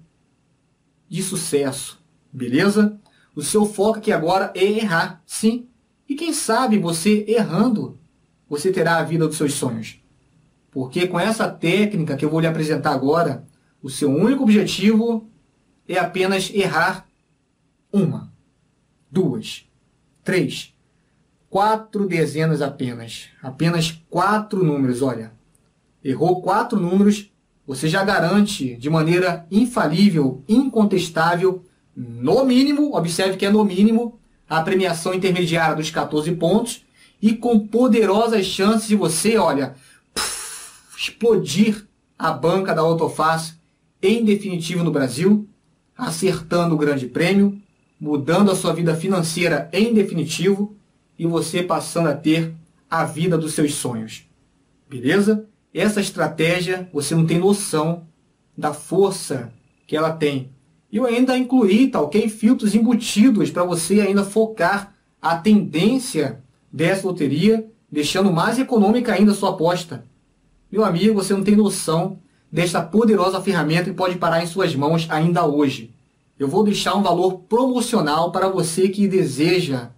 de 1.09 1.21
sucesso, 1.21 1.99
beleza? 2.31 2.97
O 3.35 3.41
seu 3.41 3.65
foco 3.65 3.99
aqui 3.99 4.11
agora 4.11 4.51
é 4.55 4.63
errar, 4.63 5.21
sim. 5.25 5.67
E 6.07 6.15
quem 6.15 6.33
sabe 6.33 6.77
você 6.77 7.23
errando, 7.27 7.97
você 8.49 8.71
terá 8.71 8.97
a 8.97 9.03
vida 9.03 9.27
dos 9.27 9.37
seus 9.37 9.53
sonhos. 9.53 10.01
Porque 10.69 11.07
com 11.07 11.19
essa 11.19 11.49
técnica 11.49 12.17
que 12.17 12.25
eu 12.25 12.29
vou 12.29 12.39
lhe 12.39 12.47
apresentar 12.47 12.91
agora, 12.91 13.45
o 13.81 13.89
seu 13.89 14.09
único 14.09 14.43
objetivo 14.43 15.29
é 15.87 15.97
apenas 15.97 16.49
errar 16.53 17.07
uma, 17.91 18.31
duas, 19.09 19.65
três, 20.23 20.73
quatro 21.49 22.07
dezenas 22.07 22.61
apenas. 22.61 23.29
Apenas 23.41 24.01
quatro 24.09 24.63
números, 24.63 25.01
olha. 25.01 25.33
Errou 26.03 26.41
quatro 26.41 26.79
números, 26.79 27.31
você 27.65 27.87
já 27.87 28.03
garante 28.03 28.75
de 28.75 28.89
maneira 28.89 29.45
infalível, 29.51 30.43
incontestável, 30.47 31.63
no 31.95 32.45
mínimo, 32.45 32.95
observe 32.95 33.37
que 33.37 33.45
é 33.45 33.49
no 33.49 33.63
mínimo, 33.63 34.19
a 34.49 34.61
premiação 34.61 35.13
intermediária 35.13 35.75
dos 35.75 35.89
14 35.89 36.31
pontos 36.33 36.83
e 37.21 37.33
com 37.33 37.67
poderosas 37.67 38.45
chances 38.45 38.87
de 38.87 38.95
você, 38.95 39.37
olha, 39.37 39.75
explodir 40.97 41.87
a 42.17 42.31
banca 42.31 42.73
da 42.73 42.81
Autofácil 42.81 43.55
em 44.01 44.25
definitivo 44.25 44.83
no 44.83 44.91
Brasil, 44.91 45.47
acertando 45.95 46.75
o 46.75 46.77
grande 46.77 47.07
prêmio, 47.07 47.61
mudando 47.99 48.51
a 48.51 48.55
sua 48.55 48.73
vida 48.73 48.95
financeira 48.95 49.69
em 49.71 49.93
definitivo 49.93 50.75
e 51.17 51.25
você 51.25 51.61
passando 51.61 52.09
a 52.09 52.15
ter 52.15 52.53
a 52.89 53.05
vida 53.05 53.37
dos 53.37 53.53
seus 53.53 53.75
sonhos. 53.75 54.25
Beleza? 54.89 55.47
Essa 55.73 56.01
estratégia, 56.01 56.89
você 56.91 57.15
não 57.15 57.25
tem 57.25 57.39
noção 57.39 58.07
da 58.57 58.73
força 58.73 59.53
que 59.87 59.95
ela 59.95 60.11
tem. 60.11 60.51
E 60.91 60.97
eu 60.97 61.05
ainda 61.05 61.37
incluí, 61.37 61.87
tá 61.87 62.01
ok? 62.01 62.27
Filtros 62.27 62.75
embutidos 62.75 63.49
para 63.49 63.63
você 63.63 64.01
ainda 64.01 64.25
focar 64.25 64.93
a 65.21 65.37
tendência 65.37 66.43
dessa 66.71 67.07
loteria, 67.07 67.65
deixando 67.89 68.31
mais 68.31 68.59
econômica 68.59 69.13
ainda 69.13 69.31
a 69.31 69.35
sua 69.35 69.51
aposta. 69.51 70.03
Meu 70.71 70.83
amigo, 70.83 71.13
você 71.13 71.33
não 71.33 71.43
tem 71.43 71.55
noção 71.55 72.19
desta 72.51 72.81
poderosa 72.81 73.39
ferramenta 73.41 73.85
que 73.85 73.93
pode 73.93 74.17
parar 74.17 74.43
em 74.43 74.47
suas 74.47 74.75
mãos 74.75 75.07
ainda 75.09 75.45
hoje. 75.45 75.93
Eu 76.37 76.47
vou 76.47 76.63
deixar 76.63 76.95
um 76.95 77.03
valor 77.03 77.39
promocional 77.47 78.31
para 78.31 78.49
você 78.49 78.89
que 78.89 79.07
deseja 79.07 79.89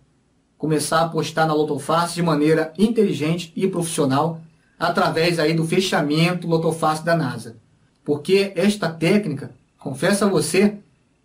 começar 0.58 1.00
a 1.00 1.06
apostar 1.06 1.48
na 1.48 1.54
Lotofácil 1.54 2.16
de 2.16 2.22
maneira 2.22 2.74
inteligente 2.78 3.52
e 3.56 3.68
profissional 3.68 4.42
através 4.78 5.40
aí 5.40 5.54
do 5.54 5.66
fechamento 5.66 6.48
Lotofácil 6.48 7.06
da 7.06 7.16
NASA. 7.16 7.58
Porque 8.04 8.52
esta 8.56 8.90
técnica, 8.90 9.52
confesso 9.84 10.24
a 10.24 10.30
você, 10.30 10.78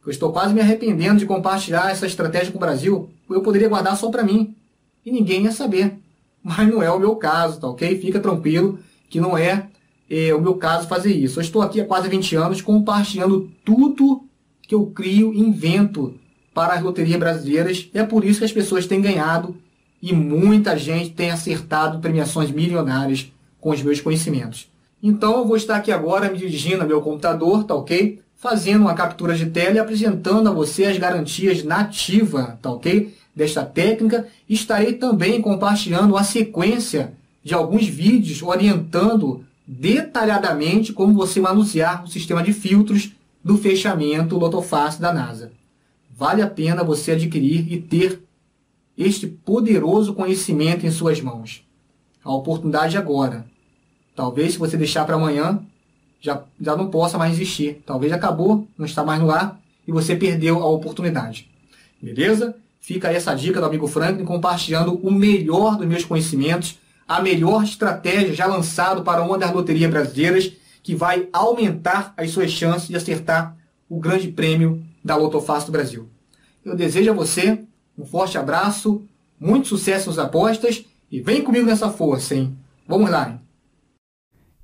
que 0.02 0.08
eu 0.08 0.10
estou 0.10 0.32
quase 0.32 0.52
me 0.52 0.60
arrependendo 0.60 1.20
de 1.20 1.26
compartilhar 1.26 1.92
essa 1.92 2.06
estratégia 2.06 2.50
com 2.50 2.58
o 2.58 2.60
Brasil, 2.60 3.08
eu 3.30 3.40
poderia 3.40 3.68
guardar 3.68 3.96
só 3.96 4.10
para 4.10 4.24
mim 4.24 4.56
e 5.06 5.12
ninguém 5.12 5.44
ia 5.44 5.52
saber. 5.52 5.96
Mas 6.42 6.68
não 6.68 6.82
é 6.82 6.90
o 6.90 6.98
meu 6.98 7.14
caso, 7.14 7.60
tá 7.60 7.68
ok? 7.68 8.00
Fica 8.00 8.18
tranquilo 8.18 8.80
que 9.08 9.20
não 9.20 9.38
é, 9.38 9.68
é 10.10 10.34
o 10.34 10.40
meu 10.40 10.56
caso 10.56 10.88
fazer 10.88 11.12
isso. 11.12 11.38
Eu 11.38 11.42
estou 11.42 11.62
aqui 11.62 11.80
há 11.80 11.84
quase 11.84 12.08
20 12.08 12.34
anos 12.34 12.60
compartilhando 12.60 13.48
tudo 13.64 14.24
que 14.62 14.74
eu 14.74 14.86
crio 14.86 15.32
e 15.32 15.38
invento 15.38 16.18
para 16.52 16.74
as 16.74 16.82
loterias 16.82 17.18
brasileiras. 17.18 17.88
É 17.94 18.02
por 18.02 18.24
isso 18.24 18.40
que 18.40 18.44
as 18.44 18.52
pessoas 18.52 18.86
têm 18.86 19.00
ganhado 19.00 19.56
e 20.02 20.12
muita 20.12 20.76
gente 20.76 21.10
tem 21.10 21.30
acertado 21.30 22.00
premiações 22.00 22.50
milionárias 22.50 23.32
com 23.60 23.70
os 23.70 23.82
meus 23.82 24.00
conhecimentos. 24.00 24.68
Então 25.00 25.38
eu 25.38 25.46
vou 25.46 25.56
estar 25.56 25.76
aqui 25.76 25.92
agora 25.92 26.28
me 26.28 26.38
dirigindo 26.38 26.82
ao 26.82 26.88
meu 26.88 27.00
computador, 27.00 27.62
tá 27.64 27.74
ok? 27.74 28.20
Fazendo 28.38 28.82
uma 28.82 28.94
captura 28.94 29.34
de 29.34 29.46
tela 29.46 29.76
e 29.76 29.78
apresentando 29.78 30.48
a 30.48 30.52
você 30.52 30.86
as 30.86 30.96
garantias 30.96 31.62
nativa, 31.62 32.58
tá 32.62 32.70
ok? 32.70 33.12
desta 33.38 33.64
técnica. 33.64 34.26
Estarei 34.48 34.94
também 34.94 35.40
compartilhando 35.40 36.16
a 36.16 36.24
sequência 36.24 37.14
de 37.42 37.54
alguns 37.54 37.86
vídeos 37.86 38.42
orientando 38.42 39.44
detalhadamente 39.66 40.92
como 40.92 41.14
você 41.14 41.40
manusear 41.40 42.04
o 42.04 42.08
sistema 42.08 42.42
de 42.42 42.52
filtros 42.52 43.12
do 43.42 43.56
fechamento 43.56 44.36
Lotofácil 44.36 45.00
da 45.00 45.12
NASA. 45.12 45.52
Vale 46.14 46.42
a 46.42 46.50
pena 46.50 46.82
você 46.82 47.12
adquirir 47.12 47.72
e 47.72 47.80
ter 47.80 48.20
este 48.96 49.28
poderoso 49.28 50.12
conhecimento 50.12 50.84
em 50.84 50.90
suas 50.90 51.20
mãos. 51.20 51.64
A 52.24 52.32
oportunidade 52.34 52.96
é 52.96 52.98
agora. 52.98 53.46
Talvez 54.16 54.54
se 54.54 54.58
você 54.58 54.76
deixar 54.76 55.04
para 55.04 55.14
amanhã, 55.14 55.62
já, 56.20 56.42
já 56.60 56.76
não 56.76 56.88
possa 56.88 57.18
mais 57.18 57.32
existir. 57.32 57.82
Talvez 57.86 58.12
acabou, 58.12 58.66
não 58.76 58.86
está 58.86 59.04
mais 59.04 59.20
no 59.20 59.30
ar 59.30 59.60
e 59.86 59.92
você 59.92 60.14
perdeu 60.14 60.58
a 60.62 60.66
oportunidade. 60.66 61.48
Beleza? 62.00 62.54
Fica 62.80 63.10
essa 63.10 63.34
dica 63.34 63.60
do 63.60 63.66
amigo 63.66 63.86
Franklin, 63.86 64.24
compartilhando 64.24 64.94
o 64.94 65.10
melhor 65.10 65.76
dos 65.76 65.86
meus 65.86 66.04
conhecimentos, 66.04 66.78
a 67.06 67.20
melhor 67.20 67.64
estratégia 67.64 68.34
já 68.34 68.46
lançado 68.46 69.02
para 69.02 69.22
uma 69.22 69.38
das 69.38 69.52
loterias 69.52 69.90
brasileiras, 69.90 70.52
que 70.82 70.94
vai 70.94 71.28
aumentar 71.32 72.14
as 72.16 72.30
suas 72.30 72.50
chances 72.50 72.88
de 72.88 72.96
acertar 72.96 73.56
o 73.88 73.98
grande 73.98 74.28
prêmio 74.28 74.82
da 75.04 75.16
Lotofácil 75.16 75.66
do 75.66 75.72
Brasil. 75.72 76.08
Eu 76.64 76.76
desejo 76.76 77.10
a 77.10 77.14
você 77.14 77.60
um 77.98 78.06
forte 78.06 78.38
abraço, 78.38 79.02
muito 79.40 79.68
sucesso 79.68 80.08
nas 80.08 80.18
apostas 80.18 80.84
e 81.10 81.20
vem 81.20 81.42
comigo 81.42 81.66
nessa 81.66 81.90
força, 81.90 82.34
hein? 82.34 82.56
Vamos 82.86 83.10
lá, 83.10 83.28
hein? 83.28 83.40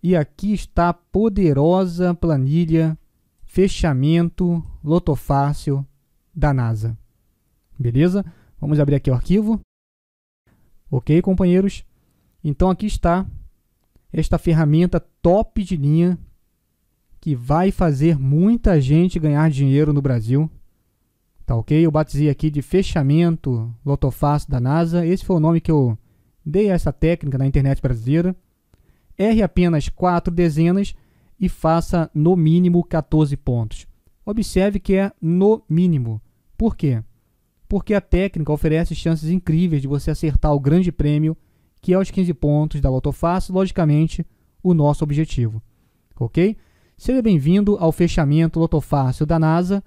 E 0.04 0.14
aqui 0.14 0.52
está 0.52 0.90
a 0.90 0.92
poderosa 0.92 2.12
planilha 2.12 2.94
fechamento 3.42 4.62
Lotofácil 4.84 5.82
da 6.34 6.52
NASA. 6.52 6.94
Beleza? 7.78 8.22
Vamos 8.60 8.78
abrir 8.78 8.96
aqui 8.96 9.10
o 9.10 9.14
arquivo. 9.14 9.58
Ok, 10.90 11.22
companheiros? 11.22 11.86
Então 12.44 12.68
aqui 12.68 12.84
está 12.84 13.26
esta 14.12 14.36
ferramenta 14.36 15.00
top 15.00 15.64
de 15.64 15.74
linha 15.74 16.18
que 17.18 17.34
vai 17.34 17.70
fazer 17.70 18.18
muita 18.18 18.78
gente 18.82 19.18
ganhar 19.18 19.48
dinheiro 19.48 19.90
no 19.90 20.02
Brasil. 20.02 20.50
Tá 21.46 21.56
ok? 21.56 21.80
Eu 21.80 21.90
batizei 21.90 22.28
aqui 22.28 22.50
de 22.50 22.60
fechamento 22.60 23.74
Lotofácil 23.82 24.50
da 24.50 24.60
NASA. 24.60 25.06
Esse 25.06 25.24
foi 25.24 25.36
o 25.36 25.40
nome 25.40 25.62
que 25.62 25.70
eu 25.70 25.96
dei 26.44 26.70
a 26.70 26.74
essa 26.74 26.92
técnica 26.92 27.38
na 27.38 27.46
internet 27.46 27.80
brasileira. 27.80 28.36
Erre 29.16 29.42
apenas 29.42 29.88
quatro 29.88 30.32
dezenas 30.32 30.94
e 31.38 31.48
faça 31.48 32.10
no 32.14 32.36
mínimo 32.36 32.82
14 32.84 33.36
pontos. 33.36 33.86
Observe 34.24 34.78
que 34.78 34.94
é 34.94 35.12
no 35.20 35.62
mínimo. 35.68 36.20
Por 36.56 36.76
quê? 36.76 37.02
porque 37.74 37.92
a 37.92 38.00
técnica 38.00 38.52
oferece 38.52 38.94
chances 38.94 39.30
incríveis 39.30 39.82
de 39.82 39.88
você 39.88 40.10
acertar 40.10 40.52
o 40.54 40.60
grande 40.60 40.92
prêmio, 40.92 41.36
que 41.80 41.92
é 41.92 41.98
os 41.98 42.08
15 42.08 42.32
pontos 42.34 42.80
da 42.80 42.88
Loto 42.88 43.10
Fácil, 43.10 43.54
logicamente, 43.54 44.24
o 44.62 44.72
nosso 44.72 45.02
objetivo. 45.02 45.60
Ok? 46.14 46.56
Seja 46.96 47.20
bem-vindo 47.20 47.76
ao 47.80 47.90
fechamento 47.90 48.60
Loto 48.60 48.80
Fácil 48.80 49.26
da 49.26 49.40
NASA. 49.40 49.82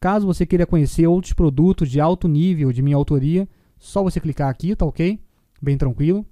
Caso 0.00 0.26
você 0.26 0.44
queira 0.44 0.66
conhecer 0.66 1.06
outros 1.06 1.32
produtos 1.32 1.88
de 1.88 2.00
alto 2.00 2.26
nível 2.26 2.72
de 2.72 2.82
minha 2.82 2.96
autoria, 2.96 3.48
só 3.78 4.02
você 4.02 4.18
clicar 4.18 4.48
aqui, 4.48 4.74
tá 4.74 4.84
ok? 4.84 5.20
Bem 5.62 5.78
tranquilo. 5.78 6.26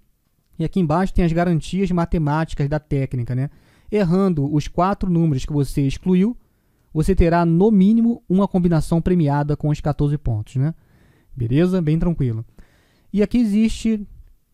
E 0.58 0.64
aqui 0.64 0.80
embaixo 0.80 1.12
tem 1.12 1.24
as 1.24 1.32
garantias 1.32 1.90
matemáticas 1.90 2.68
da 2.68 2.78
técnica, 2.78 3.34
né? 3.34 3.50
Errando 3.90 4.52
os 4.52 4.68
quatro 4.68 5.10
números 5.10 5.44
que 5.44 5.52
você 5.52 5.82
excluiu, 5.82 6.36
você 6.92 7.14
terá 7.14 7.44
no 7.44 7.70
mínimo 7.70 8.22
uma 8.28 8.48
combinação 8.48 9.02
premiada 9.02 9.56
com 9.56 9.68
os 9.68 9.80
14 9.80 10.16
pontos, 10.16 10.56
né? 10.56 10.74
Beleza? 11.34 11.82
Bem 11.82 11.98
tranquilo. 11.98 12.44
E 13.12 13.22
aqui 13.22 13.38
existe 13.38 14.06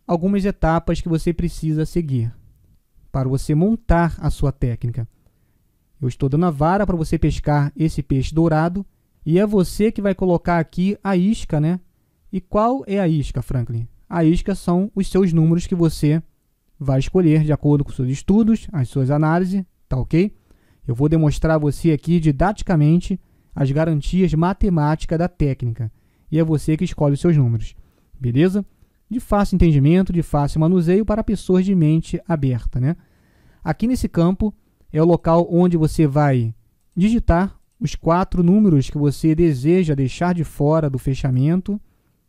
algumas 0.06 0.44
etapas 0.44 1.00
que 1.00 1.08
você 1.08 1.32
precisa 1.32 1.86
seguir 1.86 2.34
para 3.12 3.28
você 3.28 3.54
montar 3.54 4.16
a 4.18 4.30
sua 4.30 4.50
técnica. 4.50 5.06
Eu 6.00 6.08
estou 6.08 6.28
dando 6.28 6.46
a 6.46 6.50
vara 6.50 6.84
para 6.84 6.96
você 6.96 7.16
pescar 7.16 7.72
esse 7.76 8.02
peixe 8.02 8.34
dourado 8.34 8.84
e 9.24 9.38
é 9.38 9.46
você 9.46 9.92
que 9.92 10.02
vai 10.02 10.14
colocar 10.14 10.58
aqui 10.58 10.98
a 11.04 11.16
isca, 11.16 11.60
né? 11.60 11.78
E 12.32 12.40
qual 12.40 12.82
é 12.88 12.98
a 12.98 13.06
isca, 13.06 13.40
Franklin? 13.40 13.86
A 14.12 14.22
isca 14.26 14.54
são 14.54 14.92
os 14.94 15.08
seus 15.08 15.32
números 15.32 15.66
que 15.66 15.74
você 15.74 16.22
vai 16.78 16.98
escolher 16.98 17.44
de 17.44 17.50
acordo 17.50 17.82
com 17.82 17.92
seus 17.92 18.10
estudos, 18.10 18.68
as 18.70 18.86
suas 18.90 19.10
análises, 19.10 19.64
tá 19.88 19.96
ok? 19.96 20.36
Eu 20.86 20.94
vou 20.94 21.08
demonstrar 21.08 21.56
a 21.56 21.58
você 21.58 21.92
aqui 21.92 22.20
didaticamente 22.20 23.18
as 23.54 23.70
garantias 23.70 24.34
matemáticas 24.34 25.18
da 25.18 25.28
técnica 25.28 25.90
e 26.30 26.38
é 26.38 26.44
você 26.44 26.76
que 26.76 26.84
escolhe 26.84 27.14
os 27.14 27.20
seus 27.20 27.38
números. 27.38 27.74
Beleza? 28.20 28.66
De 29.08 29.18
fácil 29.18 29.54
entendimento, 29.54 30.12
de 30.12 30.22
fácil 30.22 30.60
manuseio 30.60 31.06
para 31.06 31.24
pessoas 31.24 31.64
de 31.64 31.74
mente 31.74 32.20
aberta. 32.28 32.78
Né? 32.78 32.94
Aqui 33.64 33.86
nesse 33.86 34.10
campo 34.10 34.52
é 34.92 35.00
o 35.00 35.06
local 35.06 35.48
onde 35.50 35.78
você 35.78 36.06
vai 36.06 36.54
digitar 36.94 37.58
os 37.80 37.94
quatro 37.94 38.42
números 38.42 38.90
que 38.90 38.98
você 38.98 39.34
deseja 39.34 39.94
deixar 39.94 40.34
de 40.34 40.44
fora 40.44 40.90
do 40.90 40.98
fechamento, 40.98 41.80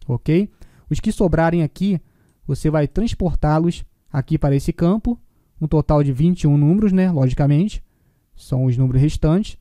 ok? 0.08 0.50
Os 0.90 1.00
que 1.00 1.12
sobrarem 1.12 1.64
aqui, 1.64 2.00
você 2.46 2.70
vai 2.70 2.88
transportá-los 2.88 3.86
aqui 4.12 4.38
para 4.38 4.56
esse 4.56 4.72
campo, 4.74 5.20
um 5.60 5.68
total 5.68 6.04
de 6.04 6.12
21 6.12 6.58
números, 6.58 6.92
né? 6.92 7.12
Logicamente, 7.12 7.84
são 8.36 8.66
os 8.66 8.78
números 8.78 9.02
restantes. 9.02 9.58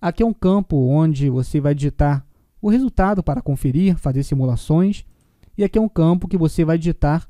Aqui 0.00 0.22
é 0.22 0.26
um 0.26 0.32
campo 0.32 0.76
onde 0.76 1.28
você 1.28 1.60
vai 1.60 1.74
digitar 1.74 2.24
o 2.60 2.68
resultado 2.68 3.22
para 3.22 3.42
conferir, 3.42 3.96
fazer 3.98 4.22
simulações. 4.22 5.04
E 5.56 5.64
aqui 5.64 5.78
é 5.78 5.80
um 5.80 5.88
campo 5.88 6.28
que 6.28 6.36
você 6.36 6.64
vai 6.64 6.78
digitar 6.78 7.28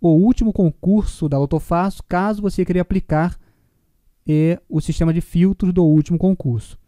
o 0.00 0.08
último 0.10 0.52
concurso 0.52 1.28
da 1.28 1.36
Autofácil, 1.36 2.04
caso 2.08 2.42
você 2.42 2.64
queira 2.64 2.82
aplicar 2.82 3.38
é, 4.26 4.60
o 4.68 4.80
sistema 4.80 5.12
de 5.12 5.20
filtros 5.20 5.72
do 5.72 5.84
último 5.84 6.18
concurso. 6.18 6.78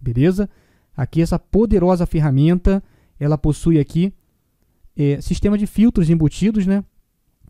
Beleza? 0.00 0.48
Aqui 0.96 1.22
essa 1.22 1.38
poderosa 1.38 2.04
ferramenta, 2.04 2.82
ela 3.18 3.38
possui 3.38 3.78
aqui 3.78 4.12
é, 4.96 5.20
sistema 5.20 5.56
de 5.56 5.66
filtros 5.66 6.10
embutidos, 6.10 6.66
né? 6.66 6.84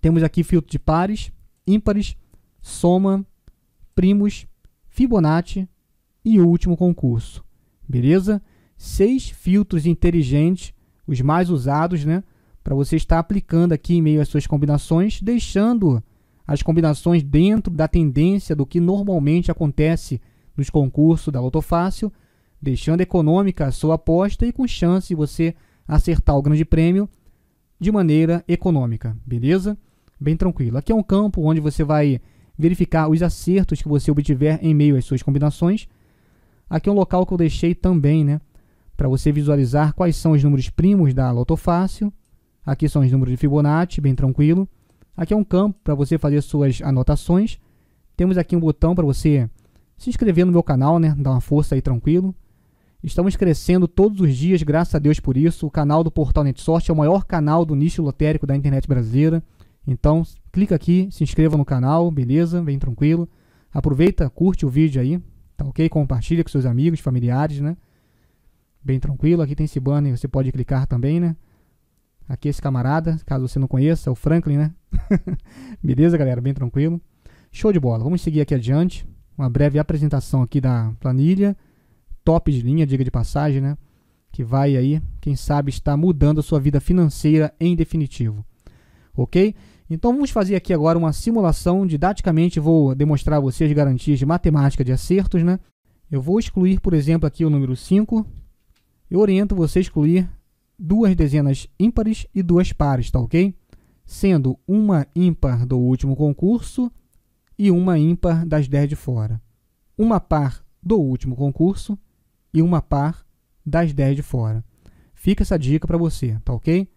Temos 0.01 0.23
aqui 0.23 0.43
filtro 0.43 0.71
de 0.71 0.79
pares, 0.79 1.33
ímpares, 1.67 2.17
soma, 2.61 3.25
primos, 3.95 4.47
Fibonacci 4.89 5.69
e 6.25 6.41
último 6.41 6.77
concurso. 6.77 7.45
Beleza? 7.89 8.43
Seis 8.77 9.31
filtros 9.31 9.87
inteligentes, 9.87 10.75
os 11.07 11.21
mais 11.21 11.51
usados, 11.51 12.05
né? 12.05 12.23
Para 12.63 12.75
você 12.75 12.97
estar 12.97 13.19
aplicando 13.19 13.73
aqui 13.73 13.95
em 13.95 14.03
meio 14.03 14.21
às 14.21 14.29
suas 14.29 14.47
combinações, 14.47 15.21
deixando 15.21 16.03
as 16.47 16.63
combinações 16.63 17.23
dentro 17.23 17.73
da 17.73 17.89
tendência 17.89 18.55
do 18.55 18.67
que 18.67 18.81
normalmente 18.81 19.51
acontece 19.51 20.21
nos 20.57 20.69
concursos 20.69 21.33
da 21.33 21.41
Loto 21.41 21.61
Fácil, 21.63 22.13
deixando 22.61 23.01
econômica 23.01 23.67
a 23.67 23.73
sua 23.73 23.95
aposta 23.95 24.47
e 24.47 24.53
com 24.53 24.67
chance 24.67 25.09
de 25.09 25.15
você 25.15 25.55
acertar 25.87 26.37
o 26.37 26.43
grande 26.43 26.65
prêmio 26.65 27.09
de 27.83 27.91
maneira 27.91 28.45
econômica, 28.47 29.17
beleza? 29.27 29.77
Bem 30.19 30.37
tranquilo. 30.37 30.79
Aqui 30.79 30.93
é 30.93 30.95
um 30.95 31.03
campo 31.03 31.43
onde 31.43 31.61
você 31.61 31.83
vai 31.83 32.21
verificar 32.57 33.09
os 33.09 33.21
acertos 33.25 33.83
que 33.83 33.89
você 33.89 34.09
obtiver 34.09 34.61
em 34.63 34.73
meio 34.73 34.97
às 34.97 35.05
suas 35.05 35.21
combinações. 35.21 35.89
Aqui 36.71 36.89
é 36.89 36.93
um 36.93 36.95
local 36.95 37.27
que 37.27 37.33
eu 37.33 37.37
deixei 37.37 37.75
também, 37.75 38.25
né? 38.25 38.41
Para 38.97 39.09
você 39.09 39.33
visualizar 39.33 39.95
quais 39.95 40.15
são 40.15 40.31
os 40.31 40.45
números 40.45 40.71
primos 40.71 41.13
da 41.13 41.29
Loto 41.33 41.57
Fácil. 41.57 42.13
Aqui 42.65 42.89
são 42.89 43.03
os 43.03 43.11
números 43.11 43.33
de 43.33 43.37
Fibonacci, 43.37 44.01
bem 44.01 44.15
tranquilo. 44.15 44.69
Aqui 45.17 45.35
é 45.35 45.37
um 45.37 45.43
campo 45.43 45.77
para 45.83 45.97
você 45.97 46.17
fazer 46.17 46.41
suas 46.41 46.81
anotações. 46.83 47.59
Temos 48.17 48.39
aqui 48.39 48.55
um 48.55 48.61
botão 48.61 48.95
para 48.95 49.05
você 49.05 49.51
se 49.99 50.09
inscrever 50.09 50.47
no 50.47 50.53
meu 50.53 50.63
canal, 50.63 51.01
né? 51.01 51.17
Dar 51.19 51.33
uma 51.33 51.41
força 51.41 51.75
aí 51.75 51.83
tranquilo. 51.83 52.33
Estamos 53.03 53.35
crescendo 53.35 53.89
todos 53.89 54.21
os 54.21 54.37
dias, 54.37 54.63
graças 54.63 54.95
a 54.95 54.99
Deus 55.01 55.19
por 55.19 55.37
isso. 55.37 55.67
O 55.67 55.71
canal 55.71 56.05
do 56.05 56.11
Portal 56.11 56.45
NetSort 56.45 56.89
é 56.89 56.95
o 56.95 56.97
maior 56.97 57.25
canal 57.25 57.65
do 57.65 57.75
nicho 57.75 58.01
lotérico 58.01 58.47
da 58.47 58.55
internet 58.55 58.87
brasileira. 58.87 59.43
Então, 59.85 60.23
clica 60.53 60.77
aqui, 60.77 61.09
se 61.11 61.25
inscreva 61.25 61.57
no 61.57 61.65
canal, 61.65 62.09
beleza? 62.13 62.63
Bem 62.63 62.79
tranquilo. 62.79 63.29
Aproveita, 63.73 64.31
curte 64.31 64.65
o 64.65 64.69
vídeo 64.69 65.03
aí, 65.03 65.21
tá 65.57 65.65
ok? 65.65 65.89
Compartilha 65.89 66.45
com 66.45 66.51
seus 66.51 66.65
amigos, 66.65 67.01
familiares, 67.01 67.61
né? 67.61 67.77
Bem 68.85 69.01
tranquilo. 69.01 69.43
Aqui 69.43 69.57
tem 69.57 69.65
esse 69.65 69.81
banner, 69.81 70.17
você 70.17 70.29
pode 70.29 70.53
clicar 70.53 70.87
também, 70.87 71.19
né? 71.19 71.35
Aqui 72.29 72.49
esse 72.49 72.63
camarada, 72.63 73.19
caso 73.27 73.49
você 73.49 73.59
não 73.59 73.67
conheça, 73.67 74.11
é 74.11 74.13
o 74.13 74.15
Franklin, 74.15 74.59
né? 74.59 74.75
beleza, 75.83 76.17
galera? 76.17 76.41
Bem 76.41 76.55
tranquilo. 76.55 77.01
Show 77.51 77.73
de 77.73 77.81
bola. 77.81 78.05
Vamos 78.05 78.23
seguir 78.23 78.43
aqui 78.43 78.55
adiante. 78.55 79.05
Uma 79.37 79.51
breve 79.51 79.81
apresentação 79.81 80.41
aqui 80.41 80.61
da 80.61 80.93
planilha. 81.01 81.57
Top 82.25 82.51
de 82.51 82.61
linha, 82.61 82.87
diga 82.87 83.05
de 83.05 83.11
passagem, 83.11 83.61
né? 83.61 83.77
Que 84.31 84.45
vai 84.45 84.77
aí, 84.77 85.03
quem 85.21 85.37
sabe, 85.37 85.71
estar 85.71 85.97
mudando 85.97 86.41
a 86.41 86.43
sua 86.43 86.61
vida 86.61 86.81
financeira 86.81 87.55
em 87.61 87.75
definitivo. 87.77 88.45
Ok? 89.15 89.55
Então 89.91 90.13
vamos 90.13 90.31
fazer 90.31 90.57
aqui 90.57 90.73
agora 90.73 90.99
uma 90.99 91.13
simulação. 91.13 91.87
Didaticamente 91.87 92.59
vou 92.59 92.95
demonstrar 92.95 93.39
a 93.39 93.41
vocês 93.41 93.71
as 93.71 93.77
garantias 93.77 94.19
de 94.19 94.25
matemática 94.25 94.85
de 94.85 94.93
acertos, 94.93 95.43
né? 95.43 95.59
Eu 96.11 96.21
vou 96.21 96.39
excluir, 96.39 96.81
por 96.81 96.95
exemplo, 96.95 97.27
aqui 97.27 97.45
o 97.45 97.51
número 97.51 97.77
5. 97.77 98.27
Eu 99.11 99.21
oriento 99.21 99.55
você 99.55 99.79
a 99.79 99.83
excluir 99.83 100.29
duas 100.79 101.15
dezenas 101.15 101.67
ímpares 101.79 102.27
e 102.35 102.43
duas 102.43 102.73
pares, 102.73 103.11
tá 103.11 103.19
ok? 103.19 103.55
Sendo 104.05 104.59
uma 104.67 105.07
ímpar 105.15 105.67
do 105.67 105.79
último 105.79 106.17
concurso 106.17 106.91
e 107.59 107.71
uma 107.71 107.99
ímpar 107.99 108.47
das 108.47 108.67
10 108.69 108.89
de 108.89 108.97
fora. 108.97 109.41
Uma 109.97 110.19
par 110.19 110.65
do 110.83 110.99
último 110.99 111.37
concurso 111.37 111.99
e 112.53 112.63
uma 112.63 112.83
par 112.83 113.25
das 113.65 113.93
10 113.93 114.17
de 114.17 114.23
fora. 114.23 114.65
Fica 115.15 115.43
essa 115.43 115.59
dica 115.59 115.87
para 115.87 115.99
você, 115.99 116.39
tá 116.45 116.53
ok? 116.53 116.89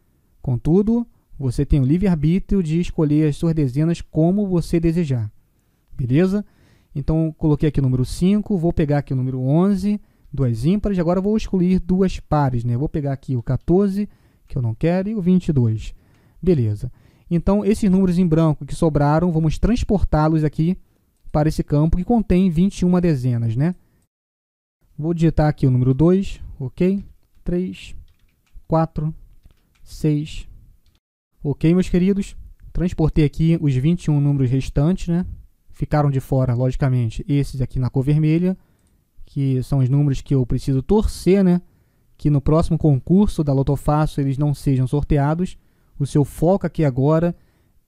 Contudo, 0.42 1.06
você 1.38 1.66
tem 1.66 1.80
o 1.80 1.86
livre-arbítrio 1.86 2.64
de 2.64 2.80
escolher 2.80 3.30
as 3.30 3.36
suas 3.36 3.54
dezenas 3.54 4.02
como 4.02 4.48
você 4.48 4.80
desejar. 4.80 5.32
Beleza? 5.96 6.46
Então, 6.94 7.34
coloquei 7.38 7.70
aqui 7.70 7.80
o 7.80 7.84
número 7.84 8.06
5, 8.06 8.58
vou 8.58 8.72
pegar 8.72 9.00
aqui 9.00 9.14
o 9.14 9.16
número 9.16 9.40
11, 9.42 10.00
duas 10.32 10.66
ímpares, 10.66 10.98
agora 10.98 11.20
vou 11.22 11.36
excluir 11.36 11.79
duas 11.79 12.20
pares, 12.20 12.64
né? 12.64 12.77
Vou 12.77 12.88
pegar 12.88 13.14
aqui 13.14 13.36
o 13.36 13.44
14, 13.44 14.08
que 14.48 14.58
eu 14.58 14.62
não 14.62 14.74
quero, 14.74 15.10
e 15.10 15.16
o 15.16 15.22
22. 15.22 15.94
Beleza. 16.42 16.92
Então, 17.29 17.66
esses 17.66 17.90
números 17.90 18.18
em 18.18 18.27
branco 18.27 18.66
que 18.66 18.75
sobraram, 18.75 19.32
vamos 19.32 19.58
transportá-los 19.58 20.44
aqui 20.44 20.77
para 21.32 21.50
esse 21.50 21.64
campo 21.64 21.98
que 21.98 22.03
contém 22.03 22.50
21 22.50 23.00
dezenas, 23.01 23.56
né? 23.56 23.75
Vou 24.98 25.14
digitar 25.14 25.48
aqui 25.48 25.68
o 25.68 25.72
número 25.72 25.94
2, 25.94 26.42
ok? 26.60 27.03
3, 27.44 27.96
4, 28.68 29.14
6, 29.84 30.48
Ok, 31.48 31.72
meus 31.75 31.88
queridos? 31.88 32.36
Transportei 32.74 33.24
aqui 33.24 33.55
os 33.62 33.75
21 33.75 34.20
números 34.20 34.50
restantes, 34.50 35.10
né? 35.10 35.27
Ficaram 35.70 36.10
de 36.10 36.20
fora, 36.20 36.55
logicamente, 36.55 37.24
esses 37.29 37.62
aqui 37.62 37.77
na 37.77 37.88
cor 37.88 38.03
vermelha, 38.03 38.58
que 39.24 39.62
são 39.62 39.77
os 39.77 39.88
números 39.88 40.22
que 40.22 40.34
eu 40.34 40.44
preciso 40.44 40.81
torcer, 40.81 41.44
né? 41.44 41.62
Que 42.18 42.31
no 42.31 42.42
próximo 42.42 42.79
concurso 42.79 43.44
da 43.44 43.53
Loto 43.53 43.75
Fácil 43.75 44.22
eles 44.22 44.40
não 44.40 44.55
sejam 44.55 44.88
sorteados. 44.88 45.55
O 46.00 46.08
seu 46.08 46.25
foco 46.25 46.66
aqui 46.66 46.84
agora 46.84 47.36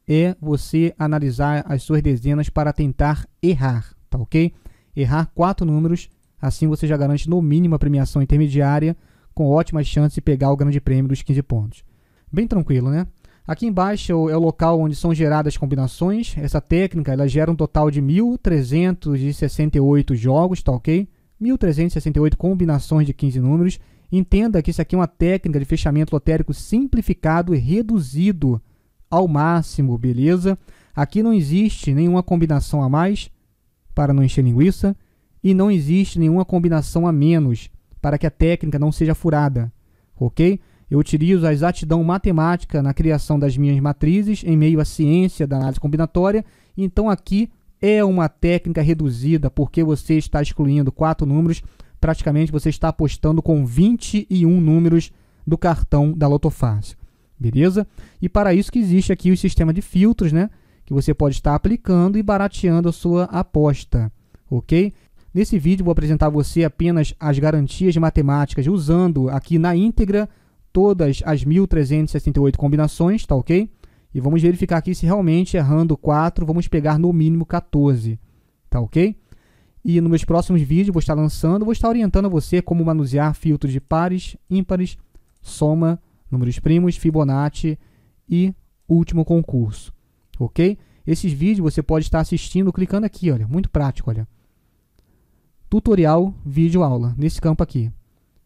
é 0.08 0.36
você 0.39 0.93
analisar 1.00 1.65
as 1.67 1.82
suas 1.82 2.04
dezenas 2.04 2.48
para 2.48 2.72
tentar 2.72 3.28
errar, 3.41 3.91
tá 4.08 4.20
ok? 4.20 4.54
Errar 4.96 5.32
quatro 5.34 5.65
números, 5.65 6.10
assim 6.41 6.67
você 6.67 6.88
já 6.88 6.97
garante 6.97 7.30
no 7.30 7.41
mínimo 7.41 7.76
a 7.76 7.80
premiação 7.80 8.21
intermediária, 8.21 8.97
com 9.34 9.47
ótimas 9.47 9.88
chances 9.88 10.15
de 10.15 10.21
pegar 10.21 10.52
o 10.52 10.58
grande 10.58 10.82
prêmio 10.82 11.10
dos 11.10 11.21
15 11.21 11.41
pontos. 11.43 11.84
Bem 12.32 12.47
tranquilo, 12.47 12.89
né? 12.89 13.06
Aqui 13.47 13.65
embaixo 13.65 14.30
é 14.30 14.36
o 14.36 14.39
local 14.39 14.80
onde 14.82 14.95
são 14.95 15.13
geradas 15.13 15.56
combinações. 15.56 16.36
Essa 16.38 16.60
técnica 16.60 17.13
ela 17.13 17.26
gera 17.28 17.50
um 17.50 17.56
total 17.56 17.89
de 17.89 18.02
1.368 18.02 20.13
jogos, 20.15 20.62
tá 20.62 20.73
ok? 20.73 21.08
1.368 21.41 22.36
combinações 22.36 23.08
de 23.08 23.13
15 23.13 23.39
números. 23.39 23.80
Entenda 24.12 24.62
que 24.62 24.71
isso 24.71 24.82
aqui 24.82 24.95
é 24.95 24.97
uma 24.97 25.08
técnica 25.08 25.60
de 25.60 25.65
fechamento 25.65 26.13
lotérico 26.13 26.54
simplificado 26.54 27.56
e 27.56 27.58
reduzido 27.58 28.62
ao 29.10 29.30
máximo, 29.30 29.97
beleza? 29.97 30.60
Aqui 30.93 31.23
não 31.23 31.32
existe 31.32 31.93
nenhuma 31.93 32.21
combinação 32.21 32.84
a 32.84 32.89
mais 32.89 33.32
para 33.95 34.13
não 34.13 34.23
encher 34.23 34.43
linguiça 34.43 34.93
e 35.48 35.54
não 35.54 35.72
existe 35.72 36.20
nenhuma 36.20 36.44
combinação 36.44 37.08
a 37.08 37.12
menos 37.14 37.70
para 38.02 38.18
que 38.18 38.28
a 38.28 38.30
técnica 38.30 38.78
não 38.78 38.92
seja 38.92 39.16
furada, 39.16 39.72
ok? 40.20 40.60
Eu 40.92 41.00
utilizo 41.00 41.48
a 41.48 41.54
exatidão 41.54 42.04
matemática 42.04 42.84
na 42.84 42.94
criação 42.94 43.40
das 43.40 43.56
minhas 43.56 43.80
matrizes 43.80 44.44
em 44.44 44.58
meio 44.58 44.82
à 44.82 44.84
ciência 44.84 45.48
da 45.48 45.56
análise 45.56 45.80
combinatória. 45.80 46.44
Então 46.78 47.10
aqui 47.10 47.50
é 47.82 48.04
uma 48.04 48.28
técnica 48.28 48.82
reduzida 48.82 49.50
porque 49.50 49.86
você 49.86 50.16
está 50.16 50.42
excluindo 50.42 50.92
quatro 50.92 51.26
números. 51.26 51.64
Praticamente 51.98 52.52
você 52.52 52.68
está 52.68 52.90
apostando 52.90 53.42
com 53.42 53.66
21 53.66 54.60
números 54.60 55.14
do 55.46 55.58
cartão 55.58 56.12
da 56.12 56.28
Lotofácil. 56.28 56.98
Beleza? 57.40 57.88
E 58.22 58.28
para 58.28 58.54
isso 58.54 58.70
que 58.70 58.80
existe 58.80 59.14
aqui 59.14 59.32
o 59.32 59.38
sistema 59.38 59.72
de 59.72 59.82
filtros, 59.82 60.34
né? 60.34 60.50
Que 60.86 60.94
você 60.94 61.14
pode 61.14 61.36
estar 61.36 61.56
aplicando 61.56 62.18
e 62.18 62.24
barateando 62.24 62.90
a 62.90 62.92
sua 62.92 63.24
aposta. 63.26 64.12
Ok? 64.50 64.94
Nesse 65.34 65.60
vídeo 65.60 65.86
vou 65.86 65.92
apresentar 65.92 66.28
a 66.28 66.32
você 66.32 66.63
apenas 66.63 67.13
as 67.20 67.38
garantias 67.38 67.96
matemáticas 67.98 68.66
usando 68.68 69.30
aqui 69.30 69.60
na 69.60 69.76
íntegra 69.76 70.28
todas 70.72 71.22
as 71.26 71.44
1368 71.44 72.58
combinações, 72.58 73.26
tá 73.26 73.36
ok? 73.36 73.70
E 74.13 74.20
vamos 74.20 74.42
verificar 74.42 74.78
aqui 74.78 74.96
se 74.96 75.06
realmente 75.06 75.58
errando 75.58 75.98
4, 75.98 76.46
vamos 76.46 76.68
pegar 76.68 76.98
no 76.98 77.12
mínimo 77.12 77.46
14, 77.46 78.20
tá 78.70 78.80
ok? 78.80 79.16
E 79.84 80.02
nos 80.02 80.10
meus 80.10 80.26
próximos 80.26 80.62
vídeos 80.62 80.94
vou 80.94 81.00
estar 81.00 81.13
lançando, 81.13 81.66
vou 81.66 81.72
estar 81.72 81.90
orientando 81.90 82.30
você 82.30 82.62
como 82.62 82.84
manusear 82.84 83.34
filtros 83.34 83.72
de 83.72 83.80
pares, 83.80 84.36
ímpares, 84.50 84.98
soma, 85.42 86.00
números 86.32 86.60
primos, 86.60 86.96
Fibonacci 86.96 87.78
e 88.30 88.54
último 88.88 89.24
concurso, 89.24 89.94
ok? 90.40 90.78
Esses 91.06 91.32
vídeos 91.32 91.74
você 91.74 91.82
pode 91.82 92.06
estar 92.06 92.20
assistindo 92.20 92.74
clicando 92.74 93.06
aqui, 93.06 93.32
olha, 93.32 93.48
muito 93.48 93.70
prático, 93.70 94.10
olha. 94.10 94.28
Tutorial, 95.69 96.34
vídeo 96.45 96.82
aula, 96.82 97.13
nesse 97.17 97.41
campo 97.41 97.62
aqui. 97.62 97.91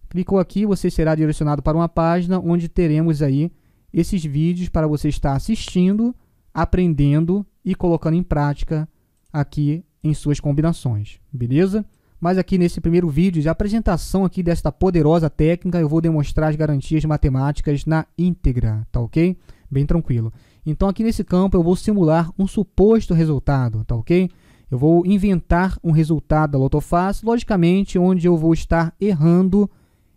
Clicou 0.09 0.39
aqui, 0.39 0.65
você 0.65 0.89
será 0.89 1.13
direcionado 1.13 1.61
para 1.61 1.77
uma 1.77 1.87
página 1.87 2.39
onde 2.39 2.67
teremos 2.67 3.21
aí 3.21 3.51
esses 3.93 4.25
vídeos 4.25 4.69
para 4.69 4.87
você 4.87 5.07
estar 5.07 5.33
assistindo, 5.33 6.15
aprendendo 6.51 7.45
e 7.63 7.75
colocando 7.75 8.15
em 8.15 8.23
prática 8.23 8.89
aqui 9.31 9.85
em 10.03 10.15
suas 10.15 10.39
combinações, 10.39 11.19
beleza? 11.31 11.85
Mas 12.19 12.39
aqui 12.39 12.57
nesse 12.57 12.81
primeiro 12.81 13.07
vídeo 13.07 13.39
de 13.39 13.49
apresentação 13.49 14.25
aqui 14.25 14.41
desta 14.41 14.71
poderosa 14.71 15.29
técnica, 15.29 15.79
eu 15.79 15.87
vou 15.87 16.01
demonstrar 16.01 16.49
as 16.49 16.55
garantias 16.55 17.05
matemáticas 17.05 17.85
na 17.85 18.07
íntegra, 18.17 18.87
tá 18.91 18.99
ok? 18.99 19.37
Bem 19.69 19.85
tranquilo. 19.85 20.33
Então 20.65 20.89
aqui 20.89 21.03
nesse 21.03 21.23
campo 21.23 21.55
eu 21.55 21.61
vou 21.61 21.75
simular 21.75 22.31
um 22.37 22.47
suposto 22.47 23.13
resultado, 23.13 23.85
tá 23.85 23.95
ok? 23.95 24.27
Eu 24.71 24.77
vou 24.77 25.05
inventar 25.05 25.77
um 25.83 25.91
resultado 25.91 26.51
da 26.51 26.57
Lotofácil, 26.57 27.27
logicamente 27.27 27.99
onde 27.99 28.25
eu 28.25 28.37
vou 28.37 28.53
estar 28.53 28.95
errando 29.01 29.69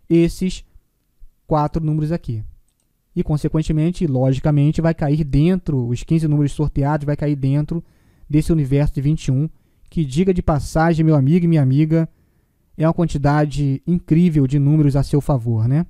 esses 0.09 0.63
quatro 1.45 1.83
números 1.83 2.13
aqui. 2.13 2.41
E, 3.13 3.21
consequentemente, 3.21 4.07
logicamente, 4.07 4.79
vai 4.79 4.93
cair 4.93 5.25
dentro, 5.25 5.85
os 5.87 6.03
15 6.03 6.27
números 6.29 6.53
sorteados 6.53 7.05
vai 7.05 7.17
cair 7.17 7.35
dentro 7.35 7.83
desse 8.29 8.53
universo 8.53 8.95
de 8.95 9.01
21 9.01 9.49
que 9.89 10.03
diga 10.03 10.33
de 10.33 10.41
passagem, 10.41 11.05
meu 11.05 11.15
amigo 11.15 11.45
e 11.45 11.47
minha 11.47 11.61
amiga, 11.61 12.09
é 12.77 12.87
uma 12.87 12.93
quantidade 12.93 13.81
incrível 13.85 14.47
de 14.47 14.57
números 14.57 14.95
a 14.95 15.03
seu 15.03 15.21
favor, 15.21 15.67
né? 15.67 15.85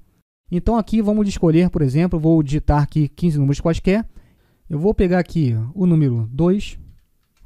Então 0.51 0.77
aqui 0.77 1.01
vamos 1.01 1.27
escolher, 1.27 1.69
por 1.69 1.81
exemplo, 1.81 2.19
vou 2.19 2.41
digitar 2.43 2.83
aqui 2.83 3.07
15 3.07 3.37
números 3.37 3.61
quaisquer. 3.61 4.05
Eu 4.69 4.79
vou 4.79 4.93
pegar 4.93 5.19
aqui 5.19 5.55
o 5.73 5.85
número 5.85 6.27
2, 6.31 6.77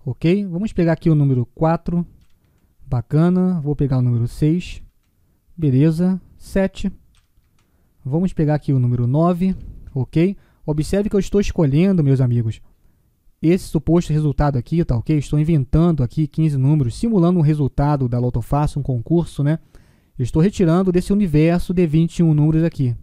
ok? 0.06 0.46
Vamos 0.46 0.74
pegar 0.74 0.94
aqui 0.94 1.10
o 1.10 1.16
número 1.16 1.46
4, 1.56 2.06
bacana. 2.86 3.60
Vou 3.62 3.76
pegar 3.76 3.98
o 3.98 4.02
número 4.02 4.28
6, 4.28 4.82
beleza. 5.56 6.20
7, 6.38 6.92
vamos 8.04 8.32
pegar 8.32 8.56
aqui 8.56 8.72
o 8.72 8.80
número 8.80 9.06
9, 9.06 9.56
ok? 9.94 10.38
Observe 10.66 11.10
que 11.10 11.16
eu 11.16 11.20
estou 11.20 11.42
escolhendo, 11.42 12.04
meus 12.04 12.22
amigos, 12.22 12.62
esse 13.42 13.66
suposto 13.66 14.14
resultado 14.14 14.58
aqui, 14.58 14.84
tá 14.84 14.98
ok? 14.98 15.18
Estou 15.18 15.40
inventando 15.40 16.04
aqui 16.04 16.28
15 16.28 16.58
números, 16.58 16.96
simulando 16.96 17.40
um 17.40 17.42
resultado 17.42 18.08
da 18.08 18.20
Loto 18.20 18.42
Fácil, 18.42 18.80
um 18.80 18.84
concurso, 18.84 19.44
né? 19.44 19.60
Eu 20.18 20.24
estou 20.24 20.42
retirando 20.42 20.92
desse 20.92 21.14
universo 21.14 21.74
de 21.74 21.86
21 21.88 22.34
números 22.34 22.64
aqui, 22.64 22.96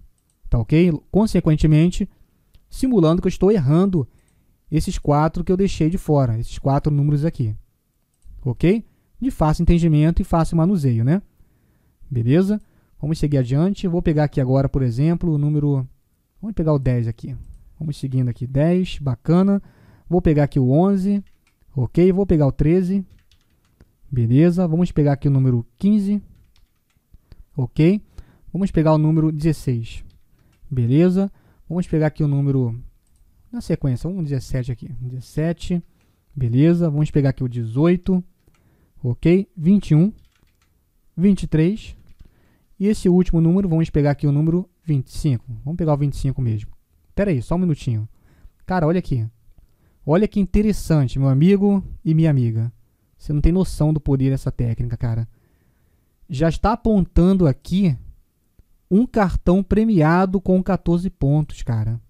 tá 0.49 0.59
ok? 0.59 0.93
Consequentemente, 1.11 2.09
simulando 2.69 3.23
que 3.23 3.27
eu 3.27 3.31
estou 3.31 3.51
errando 3.51 4.07
esses 4.71 4.99
quatro 4.99 5.45
que 5.45 5.53
eu 5.53 5.57
deixei 5.57 5.89
de 5.89 5.99
fora, 5.99 6.39
esses 6.39 6.59
quatro 6.59 6.93
números 6.93 7.25
aqui, 7.25 7.55
ok? 8.45 8.85
De 9.21 9.31
fácil 9.31 9.63
entendimento 9.63 10.21
e 10.21 10.25
fácil 10.25 10.57
manuseio, 10.57 11.05
né? 11.05 11.23
Beleza? 12.11 12.61
Vamos 13.01 13.19
seguir 13.19 13.39
adiante. 13.39 13.89
Vou 13.89 14.03
pegar 14.03 14.25
aqui 14.25 14.41
agora, 14.41 14.69
por 14.69 14.83
exemplo, 14.83 15.33
o 15.33 15.39
número... 15.39 15.87
Vamos 16.41 16.55
pegar 16.55 16.73
o 16.73 16.79
10 16.79 17.09
aqui. 17.09 17.37
Vamos 17.79 17.99
seguindo 17.99 18.29
aqui, 18.29 18.47
10, 18.47 18.99
bacana. 18.99 19.63
Vou 20.09 20.23
pegar 20.23 20.45
aqui 20.45 20.59
o 20.59 20.71
11, 20.71 21.23
ok? 21.75 22.13
Vou 22.13 22.27
pegar 22.27 22.47
o 22.47 22.53
13, 22.53 23.05
beleza. 24.11 24.67
Vamos 24.67 24.93
pegar 24.93 25.13
aqui 25.13 25.29
o 25.29 25.31
número 25.31 25.67
15, 25.79 26.23
ok? 27.57 28.01
Vamos 28.53 28.71
pegar 28.71 28.95
o 28.95 28.99
número 28.99 29.31
16, 29.31 30.05
beleza. 30.71 31.31
Vamos 31.69 31.87
pegar 31.87 32.07
aqui 32.07 32.23
o 32.23 32.29
número, 32.29 32.79
na 33.51 33.61
sequência, 33.61 34.09
um 34.09 34.23
17 34.23 34.73
aqui, 34.73 34.89
17, 35.01 35.83
beleza. 36.35 36.91
Vamos 36.91 37.11
pegar 37.11 37.31
aqui 37.31 37.45
o 37.45 37.49
18, 37.49 38.23
ok? 39.03 39.49
21, 39.57 40.13
23, 41.17 41.97
e 42.79 42.87
esse 42.87 43.09
último 43.09 43.41
número, 43.41 43.69
vamos 43.69 43.89
pegar 43.89 44.11
aqui 44.11 44.27
o 44.27 44.33
número 44.33 44.69
25. 44.85 45.45
Vamos 45.65 45.79
pegar 45.79 45.95
o 45.95 45.97
25 45.97 46.43
mesmo. 46.43 46.71
Espera 47.09 47.31
aí, 47.31 47.41
só 47.41 47.55
um 47.55 47.59
minutinho. 47.59 48.07
Cara, 48.67 48.87
olha 48.87 48.99
aqui. 48.99 49.27
Olha 50.05 50.29
que 50.29 50.39
interessante, 50.39 51.19
meu 51.19 51.29
amigo 51.29 51.83
e 52.05 52.15
minha 52.15 52.31
amiga. 52.31 52.71
Você 53.17 53.33
não 53.33 53.41
tem 53.41 53.51
noção 53.51 53.93
do 53.93 54.01
poder 54.01 54.31
dessa 54.31 54.53
técnica, 54.53 54.97
cara. 54.97 55.27
Já 56.29 56.49
está 56.49 56.73
apontando 56.73 57.47
aqui 57.47 57.97
um 58.91 59.07
cartão 59.07 59.63
premiado 59.63 60.41
com 60.41 60.63
14 60.63 61.09
pontos, 61.11 61.63
cara. 61.63 62.01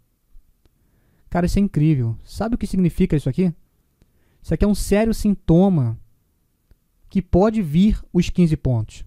Cara, 1.36 1.44
isso 1.44 1.58
é 1.58 1.60
incrível. 1.60 2.16
Sabe 2.24 2.54
o 2.54 2.58
que 2.58 2.66
significa 2.66 3.14
isso 3.14 3.28
aqui? 3.28 3.52
Isso 4.42 4.54
aqui 4.54 4.64
é 4.64 4.66
um 4.66 4.74
sério 4.74 5.12
sintoma 5.12 5.98
que 7.10 7.20
pode 7.20 7.60
vir 7.60 8.02
os 8.10 8.30
15 8.30 8.56
pontos. 8.56 9.04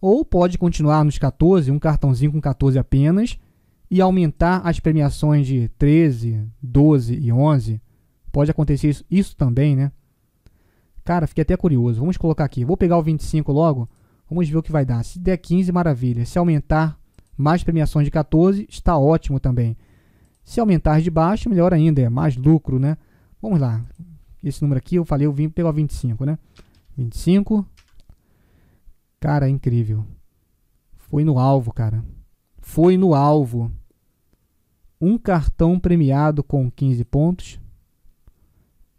Ou 0.00 0.24
pode 0.24 0.56
continuar 0.56 1.04
nos 1.04 1.18
14, 1.18 1.70
um 1.70 1.78
cartãozinho 1.78 2.32
com 2.32 2.40
14 2.40 2.78
apenas, 2.78 3.38
e 3.90 4.00
aumentar 4.00 4.62
as 4.66 4.80
premiações 4.80 5.46
de 5.46 5.68
13, 5.76 6.42
12 6.62 7.16
e 7.16 7.30
11 7.30 7.82
Pode 8.32 8.50
acontecer 8.50 8.88
isso, 8.88 9.04
isso 9.10 9.36
também, 9.36 9.76
né? 9.76 9.92
Cara, 11.04 11.26
fiquei 11.26 11.42
até 11.42 11.54
curioso. 11.54 12.00
Vamos 12.00 12.16
colocar 12.16 12.46
aqui. 12.46 12.64
Vou 12.64 12.78
pegar 12.78 12.96
o 12.96 13.02
25 13.02 13.52
logo. 13.52 13.86
Vamos 14.26 14.48
ver 14.48 14.56
o 14.56 14.62
que 14.62 14.72
vai 14.72 14.86
dar. 14.86 15.04
Se 15.04 15.18
der 15.18 15.36
15, 15.36 15.70
maravilha. 15.70 16.24
Se 16.24 16.38
aumentar 16.38 16.98
mais 17.36 17.62
premiações 17.62 18.06
de 18.06 18.10
14, 18.10 18.66
está 18.70 18.96
ótimo 18.96 19.38
também. 19.38 19.76
Se 20.44 20.60
aumentar 20.60 21.00
de 21.00 21.10
baixo, 21.10 21.48
melhor 21.48 21.72
ainda. 21.72 22.00
É 22.00 22.08
mais 22.08 22.36
lucro, 22.36 22.78
né? 22.78 22.96
Vamos 23.40 23.60
lá. 23.60 23.82
Esse 24.42 24.62
número 24.62 24.78
aqui, 24.78 24.96
eu 24.96 25.04
falei, 25.04 25.26
eu 25.26 25.32
vim 25.32 25.48
pegar 25.48 25.70
o 25.70 25.72
25, 25.72 26.24
né? 26.24 26.38
25. 26.96 27.66
Cara, 29.20 29.46
é 29.46 29.50
incrível. 29.50 30.04
Foi 30.96 31.24
no 31.24 31.38
alvo, 31.38 31.72
cara. 31.72 32.04
Foi 32.60 32.96
no 32.96 33.14
alvo. 33.14 33.70
Um 35.00 35.16
cartão 35.18 35.78
premiado 35.78 36.42
com 36.42 36.70
15 36.70 37.04
pontos 37.04 37.60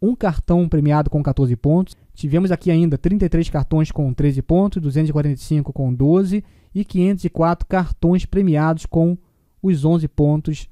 um 0.03 0.13
cartão 0.13 0.67
premiado 0.67 1.09
com 1.09 1.23
14 1.23 1.55
pontos. 1.55 1.95
Tivemos 2.13 2.51
aqui 2.51 2.69
ainda 2.69 2.97
33 2.97 3.49
cartões 3.49 3.89
com 3.89 4.13
13 4.13 4.41
pontos, 4.41 4.81
245 4.81 5.71
com 5.71 5.93
12 5.93 6.43
e 6.75 6.83
504 6.83 7.65
cartões 7.65 8.25
premiados 8.25 8.85
com 8.85 9.17
os 9.61 9.85
11 9.85 10.09
pontos 10.09 10.69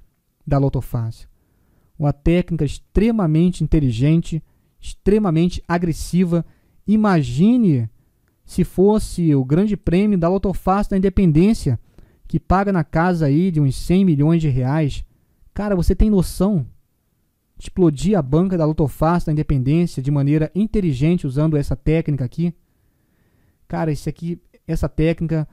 da 0.52 0.58
Loto 0.58 0.82
Fácil. 0.82 1.28
Uma 1.98 2.14
técnica 2.14 2.66
extremamente 2.66 3.64
inteligente, 3.64 4.44
extremamente 4.80 5.64
agressiva. 5.68 6.46
Imagine 6.86 7.90
se 8.46 8.64
fosse 8.64 9.34
o 9.34 9.46
grande 9.46 9.78
prêmio 9.78 10.18
da 10.18 10.28
Loto 10.28 10.54
Fácil 10.54 10.92
da 10.92 10.98
Independência, 10.98 11.80
que 12.28 12.40
paga 12.40 12.72
na 12.72 12.84
casa 12.84 13.26
aí 13.28 13.50
de 13.50 13.60
uns 13.62 13.76
100 13.76 14.06
milhões 14.06 14.42
de 14.42 14.50
reais. 14.50 15.06
Cara, 15.54 15.76
você 15.76 15.96
tem 15.96 16.10
noção 16.10 16.66
explodir 17.58 18.18
a 18.18 18.22
banca 18.24 18.58
da 18.58 18.66
Lotofácil 18.66 19.28
da 19.28 19.34
Independência 19.34 20.02
de 20.02 20.10
maneira 20.10 20.52
inteligente 20.56 21.28
usando 21.28 21.56
essa 21.56 21.76
técnica 21.76 22.26
aqui. 22.26 22.54
Cara, 23.68 23.92
isso 23.92 24.10
aqui, 24.10 24.42
essa 24.68 24.90
técnica, 24.90 25.48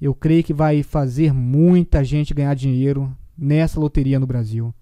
eu 0.00 0.14
creio 0.14 0.42
que 0.42 0.52
vai 0.52 0.82
fazer 0.82 1.32
muita 1.32 2.02
gente 2.02 2.34
ganhar 2.34 2.54
dinheiro 2.54 3.16
nessa 3.36 3.80
loteria 3.80 4.18
no 4.18 4.26
Brasil. 4.26 4.74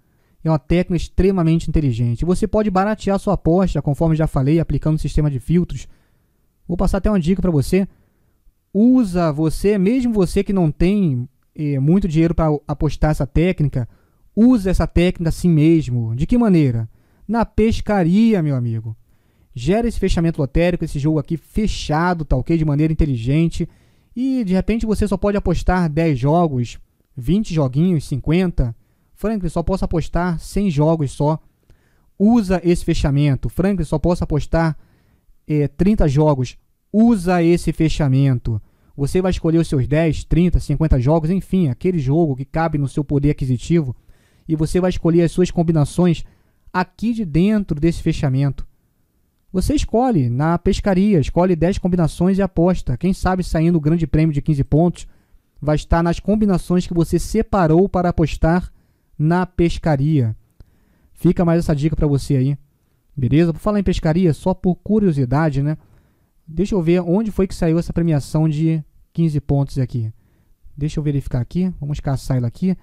É 0.45 0.51
uma 0.51 0.59
técnica 0.59 1.03
extremamente 1.03 1.69
inteligente. 1.69 2.25
Você 2.25 2.47
pode 2.47 2.71
baratear 2.71 3.19
sua 3.19 3.35
aposta, 3.35 3.81
conforme 3.81 4.17
já 4.17 4.27
falei, 4.27 4.59
aplicando 4.59 4.97
o 4.97 5.01
sistema 5.01 5.31
de 5.31 5.38
filtros. 5.38 5.87
Vou 6.67 6.77
passar 6.77 6.99
até 6.99 7.11
uma 7.11 7.21
dica 7.21 7.41
para 7.41 7.51
você. 7.51 7.87
Usa 8.75 9.33
você, 9.33 9.79
mesmo 9.79 10.12
você 10.12 10.43
que 10.43 10.53
não 10.53 10.71
tem 10.71 11.29
eh, 11.55 11.79
muito 11.79 12.09
dinheiro 12.09 12.35
para 12.35 12.49
apostar 12.67 13.11
essa 13.11 13.27
técnica, 13.27 13.88
Usa 14.35 14.71
essa 14.71 14.87
técnica 14.87 15.29
assim 15.29 15.49
mesmo. 15.49 16.15
De 16.17 16.27
que 16.27 16.38
maneira? 16.38 16.88
Na 17.29 17.45
pescaria, 17.45 18.43
meu 18.43 18.57
amigo. 18.57 18.97
Gera 19.55 19.87
esse 19.87 20.01
fechamento 20.01 20.41
lotérico, 20.41 20.85
esse 20.85 20.99
jogo 20.99 21.19
aqui 21.19 21.37
fechado, 21.37 22.25
tá 22.25 22.37
ok? 22.37 22.57
De 22.57 22.65
maneira 22.65 22.93
inteligente. 22.93 23.69
E 24.17 24.43
de 24.45 24.55
repente 24.55 24.87
você 24.87 25.07
só 25.07 25.17
pode 25.17 25.37
apostar 25.37 25.91
10 25.91 26.19
jogos, 26.19 26.79
20 27.16 27.55
joguinhos, 27.55 28.05
50. 28.05 28.75
Franklin, 29.14 29.48
só 29.48 29.62
posso 29.62 29.85
apostar 29.85 30.38
100 30.38 30.70
jogos 30.70 31.12
só. 31.12 31.38
Usa 32.18 32.61
esse 32.64 32.85
fechamento. 32.85 33.48
Franklin, 33.48 33.85
só 33.85 33.98
posso 33.98 34.25
apostar 34.25 34.77
é, 35.46 35.68
30 35.68 36.09
jogos. 36.09 36.57
Usa 36.92 37.42
esse 37.42 37.72
fechamento. 37.72 38.61
Você 38.96 39.22
vai 39.22 39.31
escolher 39.31 39.59
os 39.59 39.68
seus 39.68 39.87
10, 39.87 40.25
30, 40.25 40.61
50 40.61 41.01
jogos, 41.01 41.31
enfim, 41.31 41.68
aquele 41.68 41.98
jogo 41.98 42.37
que 42.37 42.44
cabe 42.44 42.77
no 42.77 42.88
seu 42.88 43.03
poder 43.03 43.31
aquisitivo 43.31 43.96
e 44.46 44.55
você 44.55 44.81
vai 44.81 44.90
escolher 44.90 45.22
as 45.22 45.33
suas 45.33 45.51
combinações 45.51 46.25
aqui 46.72 47.12
de 47.12 47.25
dentro 47.25 47.79
desse 47.79 48.03
fechamento. 48.03 48.66
Você 49.53 49.75
escolhe 49.75 50.29
na 50.31 50.59
pescaria, 50.59 51.20
escolhe 51.20 51.55
10 51.55 51.79
combinações 51.79 52.38
e 52.38 52.42
aposta. 52.42 52.96
Quem 52.96 53.12
sabe 53.12 53.44
saindo 53.44 53.77
o 53.77 53.81
grande 53.81 54.07
prêmio 54.07 54.33
de 54.33 54.40
15 54.40 54.64
pontos 54.64 55.07
vai 55.62 55.77
estar 55.77 56.03
nas 56.03 56.18
combinações 56.18 56.88
que 56.88 56.92
você 56.92 57.20
separou 57.20 57.88
para 57.88 58.09
apostar 58.09 58.68
na 59.16 59.46
pescaria. 59.46 60.37
Fica 61.12 61.44
mais 61.44 61.61
essa 61.61 61.75
dica 61.75 61.94
para 61.94 62.09
você 62.09 62.35
aí. 62.35 62.59
Beleza? 63.16 63.53
Por 63.53 63.61
falar 63.61 63.79
em 63.79 63.85
pescaria, 63.85 64.35
só 64.35 64.53
por 64.53 64.75
curiosidade, 64.75 65.62
né? 65.62 65.79
Deixa 66.44 66.75
eu 66.75 66.83
ver 66.83 67.01
onde 67.01 67.31
foi 67.31 67.46
que 67.46 67.55
saiu 67.55 67.79
essa 67.79 67.92
premiação 67.92 68.48
de 68.48 68.83
15 69.12 69.40
pontos 69.42 69.79
aqui. 69.79 70.12
Deixa 70.77 70.98
eu 70.98 71.05
verificar 71.05 71.40
aqui. 71.40 71.72
Vamos 71.79 72.01
caçar 72.01 72.38
ela 72.38 72.48
aqui. 72.48 72.77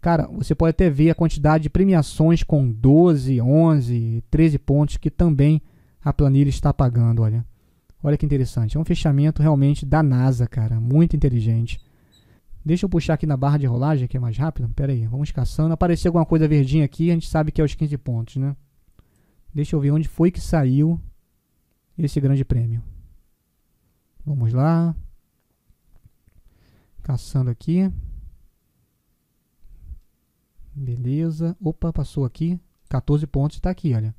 Cara, 0.00 0.26
você 0.26 0.56
pode 0.56 0.70
até 0.70 0.90
ver 0.90 1.10
a 1.10 1.14
quantidade 1.14 1.62
de 1.62 1.70
premiações 1.70 2.42
com 2.42 2.68
12, 2.68 3.40
11, 3.40 4.24
13 4.28 4.58
pontos 4.58 4.96
que 4.96 5.10
também 5.10 5.62
a 6.04 6.12
planilha 6.12 6.48
está 6.48 6.74
pagando, 6.74 7.22
olha. 7.22 7.44
Olha 8.02 8.16
que 8.16 8.26
interessante. 8.26 8.76
É 8.76 8.80
um 8.80 8.84
fechamento 8.84 9.42
realmente 9.42 9.84
da 9.84 10.02
NASA, 10.02 10.46
cara. 10.46 10.80
Muito 10.80 11.16
inteligente. 11.16 11.80
Deixa 12.64 12.84
eu 12.84 12.90
puxar 12.90 13.14
aqui 13.14 13.26
na 13.26 13.36
barra 13.36 13.58
de 13.58 13.66
rolagem, 13.66 14.08
que 14.08 14.16
é 14.16 14.20
mais 14.20 14.36
rápido. 14.36 14.68
Pera 14.70 14.92
aí, 14.92 15.06
vamos 15.06 15.30
caçando. 15.30 15.72
Apareceu 15.72 16.08
alguma 16.08 16.26
coisa 16.26 16.48
verdinha 16.48 16.84
aqui, 16.84 17.10
a 17.10 17.14
gente 17.14 17.28
sabe 17.28 17.52
que 17.52 17.60
é 17.60 17.64
os 17.64 17.74
15 17.74 17.96
pontos, 17.98 18.36
né? 18.36 18.56
Deixa 19.54 19.74
eu 19.74 19.80
ver 19.80 19.92
onde 19.92 20.08
foi 20.08 20.30
que 20.30 20.40
saiu 20.40 21.00
esse 21.96 22.20
grande 22.20 22.44
prêmio. 22.44 22.82
Vamos 24.24 24.52
lá. 24.52 24.94
Caçando 27.02 27.50
aqui. 27.50 27.90
Beleza. 30.74 31.56
Opa, 31.60 31.92
passou 31.92 32.24
aqui. 32.24 32.60
14 32.88 33.26
pontos 33.26 33.56
está 33.56 33.70
aqui, 33.70 33.94
olha. 33.94 34.14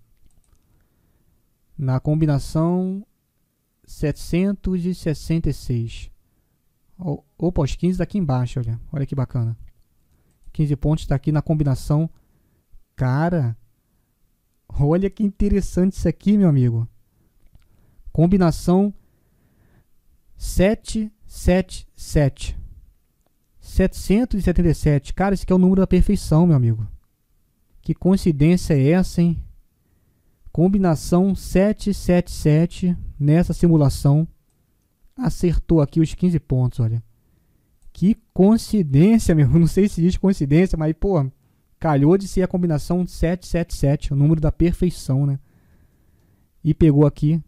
na 1.78 2.00
combinação 2.00 3.06
766. 3.88 6.12
Opa, 7.38 7.62
os 7.63 7.76
15 7.76 7.97
daqui 7.97 8.17
embaixo, 8.17 8.60
olha. 8.60 8.78
Olha 8.91 9.06
que 9.06 9.15
bacana. 9.15 9.58
15 10.52 10.76
pontos 10.76 11.06
está 11.06 11.15
aqui 11.15 11.32
na 11.32 11.41
combinação. 11.41 12.10
Cara, 12.95 13.58
olha 14.67 15.10
que 15.10 15.23
interessante 15.23 15.93
isso 15.93 16.06
aqui, 16.08 16.38
meu 16.38 16.50
amigo. 16.50 16.88
Combinação 18.12 18.93
777. 20.36 22.58
777. 23.60 25.13
Cara, 25.13 25.34
esse 25.34 25.43
aqui 25.43 25.54
é 25.54 25.56
o 25.56 25.60
número 25.60 25.82
da 25.82 25.88
perfeição, 25.88 26.45
meu 26.45 26.56
amigo. 26.56 26.88
Que 27.82 27.93
coincidência 27.93 28.73
é 28.73 28.89
essa, 28.89 29.21
hein? 29.21 29.41
Combinação 30.58 31.36
777 31.36 32.98
nessa 33.20 33.54
simulação 33.54 34.28
acertou 35.15 35.82
aqui 35.82 36.00
os 36.00 36.15
15 36.15 36.39
pontos, 36.39 36.80
olha. 36.80 37.04
Que 37.93 38.17
coincidência, 38.34 39.36
meu. 39.36 39.48
Não 39.54 39.67
sei 39.67 39.88
se 39.88 40.02
existe 40.02 40.20
coincidência, 40.20 40.76
mas, 40.76 40.96
pô, 41.00 41.24
calhou 41.80 42.17
de 42.17 42.28
ser 42.28 42.41
a 42.41 42.48
combinação 42.48 43.06
777, 43.06 44.13
o 44.13 44.15
número 44.15 44.41
da 44.41 44.52
perfeição, 44.52 45.28
né? 45.28 45.38
E 46.63 46.74
pegou 46.74 47.06
aqui 47.06 47.39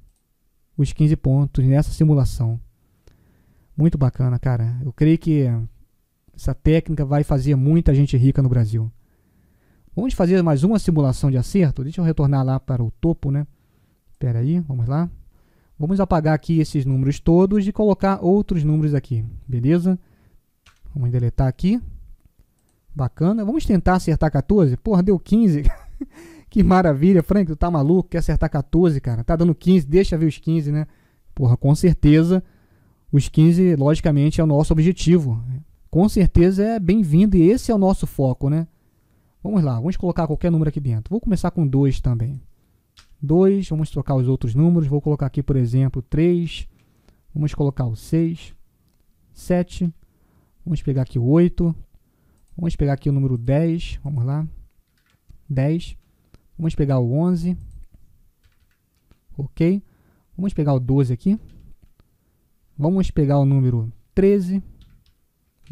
os 0.77 0.93
15 0.93 1.15
pontos 1.15 1.65
nessa 1.65 1.91
simulação. 1.91 2.61
Muito 3.75 3.97
bacana, 3.97 4.37
cara. 4.37 4.79
Eu 4.85 4.93
creio 4.93 5.17
que 5.17 5.47
essa 6.35 6.53
técnica 6.53 7.03
vai 7.03 7.23
fazer 7.23 7.55
muita 7.55 7.91
gente 7.91 8.15
rica 8.15 8.43
no 8.43 8.49
Brasil. 8.49 8.91
Vamos 9.99 10.13
fazer 10.13 10.41
mais 10.41 10.63
uma 10.63 10.79
simulação 10.79 11.29
de 11.29 11.35
acerto? 11.35 11.83
Deixa 11.83 11.99
eu 11.99 12.05
retornar 12.05 12.41
lá 12.45 12.57
para 12.57 12.81
o 12.81 12.89
topo, 13.01 13.29
né? 13.31 13.45
Espera 14.09 14.39
aí, 14.39 14.61
vamos 14.61 14.87
lá. 14.87 15.09
Vamos 15.77 15.99
apagar 15.99 16.33
aqui 16.33 16.61
esses 16.61 16.85
números 16.85 17.19
todos 17.19 17.67
e 17.67 17.73
colocar 17.73 18.23
outros 18.23 18.63
números 18.63 18.93
aqui, 18.93 19.25
beleza? 19.45 19.99
Vamos 20.95 21.11
deletar 21.11 21.49
aqui. 21.49 21.81
Bacana. 22.95 23.43
Vamos 23.43 23.65
tentar 23.65 23.95
acertar 23.95 24.31
14? 24.31 24.77
Porra, 24.77 25.03
deu 25.03 25.19
15. 25.19 25.63
que 26.49 26.63
maravilha, 26.63 27.21
Frank, 27.21 27.47
tu 27.47 27.57
tá 27.57 27.69
maluco? 27.69 28.07
Quer 28.07 28.19
acertar 28.19 28.49
14, 28.49 29.01
cara? 29.01 29.21
Tá 29.21 29.35
dando 29.35 29.53
15, 29.53 29.85
deixa 29.85 30.17
ver 30.17 30.27
os 30.27 30.37
15, 30.37 30.71
né? 30.71 30.87
Porra, 31.35 31.57
com 31.57 31.75
certeza 31.75 32.41
os 33.11 33.27
15, 33.27 33.75
logicamente, 33.75 34.39
é 34.39 34.43
o 34.45 34.47
nosso 34.47 34.71
objetivo. 34.71 35.43
Com 35.91 36.07
certeza 36.07 36.63
é 36.63 36.79
bem-vindo 36.79 37.35
e 37.35 37.49
esse 37.49 37.69
é 37.69 37.75
o 37.75 37.77
nosso 37.77 38.07
foco, 38.07 38.49
né? 38.49 38.65
Vamos 39.41 39.63
lá, 39.63 39.75
vamos 39.75 39.95
colocar 39.95 40.27
qualquer 40.27 40.51
número 40.51 40.69
aqui 40.69 40.79
dentro. 40.79 41.09
Vou 41.09 41.21
começar 41.21 41.49
com 41.51 41.65
2 41.65 42.01
também. 42.01 42.41
2, 43.21 43.67
vamos 43.69 43.89
trocar 43.89 44.15
os 44.15 44.27
outros 44.27 44.53
números. 44.53 44.87
Vou 44.87 45.01
colocar 45.01 45.25
aqui, 45.25 45.41
por 45.41 45.55
exemplo, 45.55 46.01
3. 46.01 46.67
Vamos 47.33 47.53
colocar 47.53 47.85
o 47.85 47.95
6, 47.95 48.53
7. 49.33 49.93
Vamos 50.65 50.81
pegar 50.81 51.03
aqui 51.03 51.17
o 51.17 51.25
8. 51.25 51.75
Vamos 52.55 52.75
pegar 52.75 52.93
aqui 52.93 53.09
o 53.09 53.13
número 53.13 53.37
10. 53.37 53.99
Vamos 54.03 54.25
lá. 54.25 54.47
10. 55.49 55.97
Vamos 56.57 56.75
pegar 56.75 56.99
o 56.99 57.13
11. 57.13 57.57
Ok. 59.37 59.81
Vamos 60.35 60.53
pegar 60.53 60.73
o 60.73 60.79
12 60.79 61.13
aqui. 61.13 61.39
Vamos 62.77 63.11
pegar 63.11 63.39
o 63.39 63.45
número 63.45 63.91
13. 64.13 64.61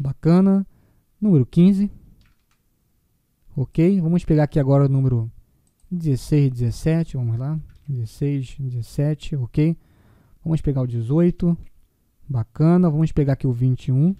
Bacana. 0.00 0.66
Número 1.20 1.44
15. 1.44 1.90
Ok. 3.60 4.00
Vamos 4.00 4.24
pegar 4.24 4.44
aqui 4.44 4.60
agora 4.60 4.84
o 4.84 4.88
número 4.88 5.28
16, 5.90 6.52
17, 6.52 7.16
vamos 7.16 7.36
lá. 7.36 7.58
16, 7.88 8.54
17, 8.56 9.34
ok. 9.34 9.76
Vamos 10.44 10.60
pegar 10.60 10.82
o 10.82 10.86
18, 10.86 11.58
bacana. 12.28 12.88
Vamos 12.88 13.10
pegar 13.10 13.32
aqui 13.32 13.48
o 13.48 13.52
21. 13.52 14.14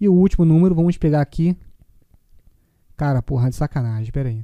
E 0.00 0.08
o 0.08 0.14
último 0.14 0.46
número, 0.46 0.74
vamos 0.74 0.96
pegar 0.96 1.20
aqui. 1.20 1.54
Cara, 2.96 3.20
porra, 3.20 3.50
de 3.50 3.56
sacanagem, 3.56 4.04
espera 4.04 4.30
aí. 4.30 4.42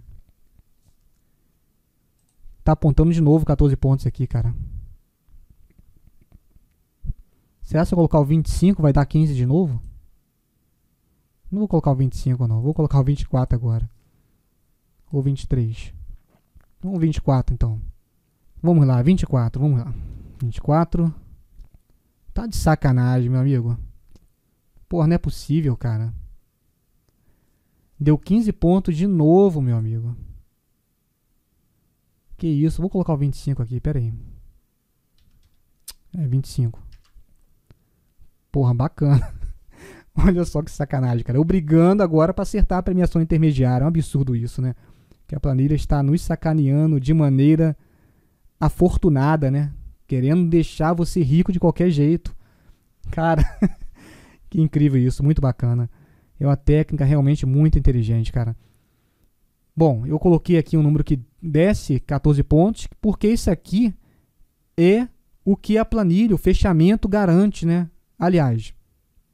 Tá 2.62 2.72
apontando 2.72 3.10
de 3.10 3.22
novo 3.22 3.46
14 3.46 3.74
pontos 3.74 4.06
aqui, 4.06 4.26
cara. 4.26 4.54
Será 7.62 7.84
que 7.84 7.88
se 7.88 7.94
eu 7.94 7.96
colocar 7.96 8.20
o 8.20 8.24
25 8.26 8.82
vai 8.82 8.92
dar 8.92 9.06
15 9.06 9.34
de 9.34 9.46
novo? 9.46 9.80
Não 11.50 11.60
vou 11.60 11.68
colocar 11.68 11.90
o 11.90 11.96
25 11.96 12.46
não, 12.46 12.60
vou 12.60 12.74
colocar 12.74 13.00
o 13.00 13.04
24 13.04 13.56
agora. 13.56 13.88
Ou 15.10 15.22
23. 15.22 15.94
Vamos 16.80 17.00
24 17.00 17.54
então. 17.54 17.80
Vamos 18.62 18.86
lá, 18.86 19.00
24, 19.02 19.60
vamos 19.60 19.78
lá. 19.78 19.94
24. 20.40 21.14
Tá 22.34 22.46
de 22.46 22.56
sacanagem, 22.56 23.30
meu 23.30 23.40
amigo. 23.40 23.78
Porra, 24.88 25.06
não 25.06 25.14
é 25.14 25.18
possível, 25.18 25.76
cara. 25.76 26.14
Deu 27.98 28.16
15 28.16 28.52
pontos 28.52 28.96
de 28.96 29.06
novo, 29.06 29.60
meu 29.60 29.76
amigo. 29.76 30.16
Que 32.36 32.46
isso, 32.46 32.80
vou 32.80 32.88
colocar 32.88 33.14
o 33.14 33.16
25 33.16 33.62
aqui, 33.62 33.80
pera 33.80 33.98
aí. 33.98 34.14
É 36.16 36.26
25. 36.26 36.80
Porra, 38.52 38.72
bacana. 38.72 39.34
Olha 40.26 40.44
só 40.44 40.62
que 40.62 40.70
sacanagem, 40.70 41.24
cara. 41.24 41.38
Eu 41.38 41.44
brigando 41.44 42.02
agora 42.02 42.34
para 42.34 42.42
acertar 42.42 42.78
a 42.78 42.82
premiação 42.82 43.22
intermediária. 43.22 43.84
É 43.84 43.86
um 43.86 43.88
absurdo 43.88 44.34
isso, 44.34 44.60
né? 44.60 44.74
que 45.28 45.34
a 45.34 45.40
planilha 45.40 45.74
está 45.74 46.02
nos 46.02 46.22
sacaneando 46.22 46.98
de 46.98 47.12
maneira 47.12 47.76
afortunada, 48.58 49.50
né? 49.50 49.70
Querendo 50.06 50.48
deixar 50.48 50.94
você 50.94 51.22
rico 51.22 51.52
de 51.52 51.60
qualquer 51.60 51.90
jeito. 51.90 52.34
Cara, 53.10 53.44
que 54.48 54.58
incrível 54.58 54.98
isso, 55.00 55.22
muito 55.22 55.42
bacana. 55.42 55.88
É 56.40 56.46
uma 56.46 56.56
técnica 56.56 57.04
realmente 57.04 57.44
muito 57.44 57.78
inteligente, 57.78 58.32
cara. 58.32 58.56
Bom, 59.76 60.06
eu 60.06 60.18
coloquei 60.18 60.56
aqui 60.56 60.78
um 60.78 60.82
número 60.82 61.04
que 61.04 61.20
desce 61.42 62.00
14 62.00 62.42
pontos, 62.42 62.88
porque 63.00 63.28
isso 63.28 63.50
aqui 63.50 63.94
é 64.78 65.06
o 65.44 65.56
que 65.56 65.76
a 65.76 65.84
planilha, 65.84 66.34
o 66.34 66.38
fechamento 66.38 67.06
garante, 67.06 67.66
né? 67.66 67.88
Aliás, 68.18 68.72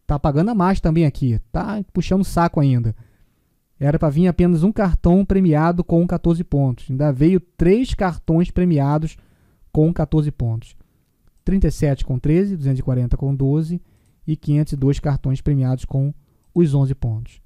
tá 0.07 0.19
pagando 0.19 0.51
a 0.51 0.55
mais 0.55 0.81
também 0.81 1.07
aqui, 1.07 1.41
tá 1.51 1.83
puxando 1.93 2.23
o 2.23 2.25
saco 2.25 2.61
ainda. 2.61 2.95
Era 3.79 3.99
para 3.99 4.09
vir 4.09 4.29
apenas 4.29 4.63
um 4.63 4.73
cartão 4.73 5.25
premiado 5.25 5.83
com 5.83 6.07
14 6.07 6.43
pontos. 6.45 6.91
Ainda 6.91 7.13
veio 7.13 7.41
três 7.41 7.93
cartões 7.93 8.51
premiados 8.51 9.17
com 9.73 9.93
14 9.93 10.31
pontos. 10.31 10.77
37 11.45 12.05
com 12.05 12.19
13, 12.19 12.57
240 12.57 13.17
com 13.17 13.35
12 13.35 13.81
e 14.27 14.37
502 14.37 15.01
cartões 15.01 15.41
premiados 15.41 15.85
com 15.85 16.15
os 16.55 16.75
11 16.75 16.95
pontos. 16.95 17.41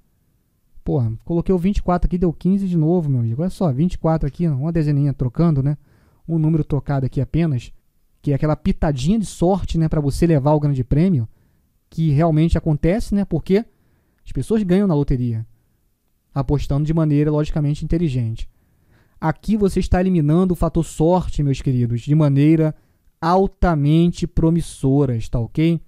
Porra, 0.85 1.13
coloquei 1.25 1.55
o 1.55 1.59
24 1.59 2.07
aqui, 2.07 2.17
deu 2.17 2.33
15 2.33 2.69
de 2.69 2.77
novo, 2.77 3.11
meu 3.11 3.21
amigo. 3.21 3.43
Olha 3.43 3.51
só, 3.51 3.73
24 3.73 4.27
aqui, 4.27 4.47
uma 4.47 4.73
dezeninha 4.73 5.13
trocando, 5.13 5.63
né? 5.63 5.77
Um 6.27 6.39
número 6.39 6.63
trocado 6.63 7.05
aqui 7.05 7.21
apenas, 7.21 7.73
que 8.23 8.33
é 8.33 8.35
aquela 8.35 8.57
pitadinha 8.57 9.19
de 9.19 9.27
sorte, 9.27 9.79
né, 9.79 9.89
para 9.89 10.01
você 10.01 10.27
levar 10.27 10.53
o 10.53 10.61
grande 10.61 10.85
prêmio, 10.85 11.29
que 11.91 12.11
realmente 12.11 12.57
acontece, 12.59 13.15
né? 13.15 13.25
Porque 13.25 13.65
as 14.25 14.33
pessoas 14.33 14.63
ganham 14.63 14.87
na 14.87 14.95
loteria 14.95 15.47
apostando 16.35 16.85
de 16.85 16.95
maneira 16.95 17.31
logicamente 17.31 17.85
inteligente. 17.85 18.49
Aqui 19.21 19.57
você 19.57 19.81
está 19.81 20.01
eliminando 20.01 20.53
o 20.53 20.57
fator 20.57 20.85
sorte, 20.85 21.43
meus 21.43 21.61
queridos, 21.61 22.03
de 22.03 22.15
maneira 22.15 22.75
altamente 23.21 24.27
promissora, 24.27 25.17
está 25.17 25.41
ok? 25.41 25.81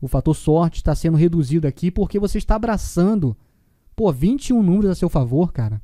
O 0.00 0.06
fator 0.06 0.34
sorte 0.34 0.76
está 0.76 0.94
sendo 0.94 1.16
reduzido 1.16 1.66
aqui 1.66 1.90
porque 1.90 2.18
você 2.18 2.36
está 2.36 2.56
abraçando, 2.56 3.34
pô, 3.96 4.12
21 4.12 4.62
números 4.62 4.90
a 4.90 4.94
seu 4.94 5.08
favor, 5.08 5.52
cara. 5.52 5.80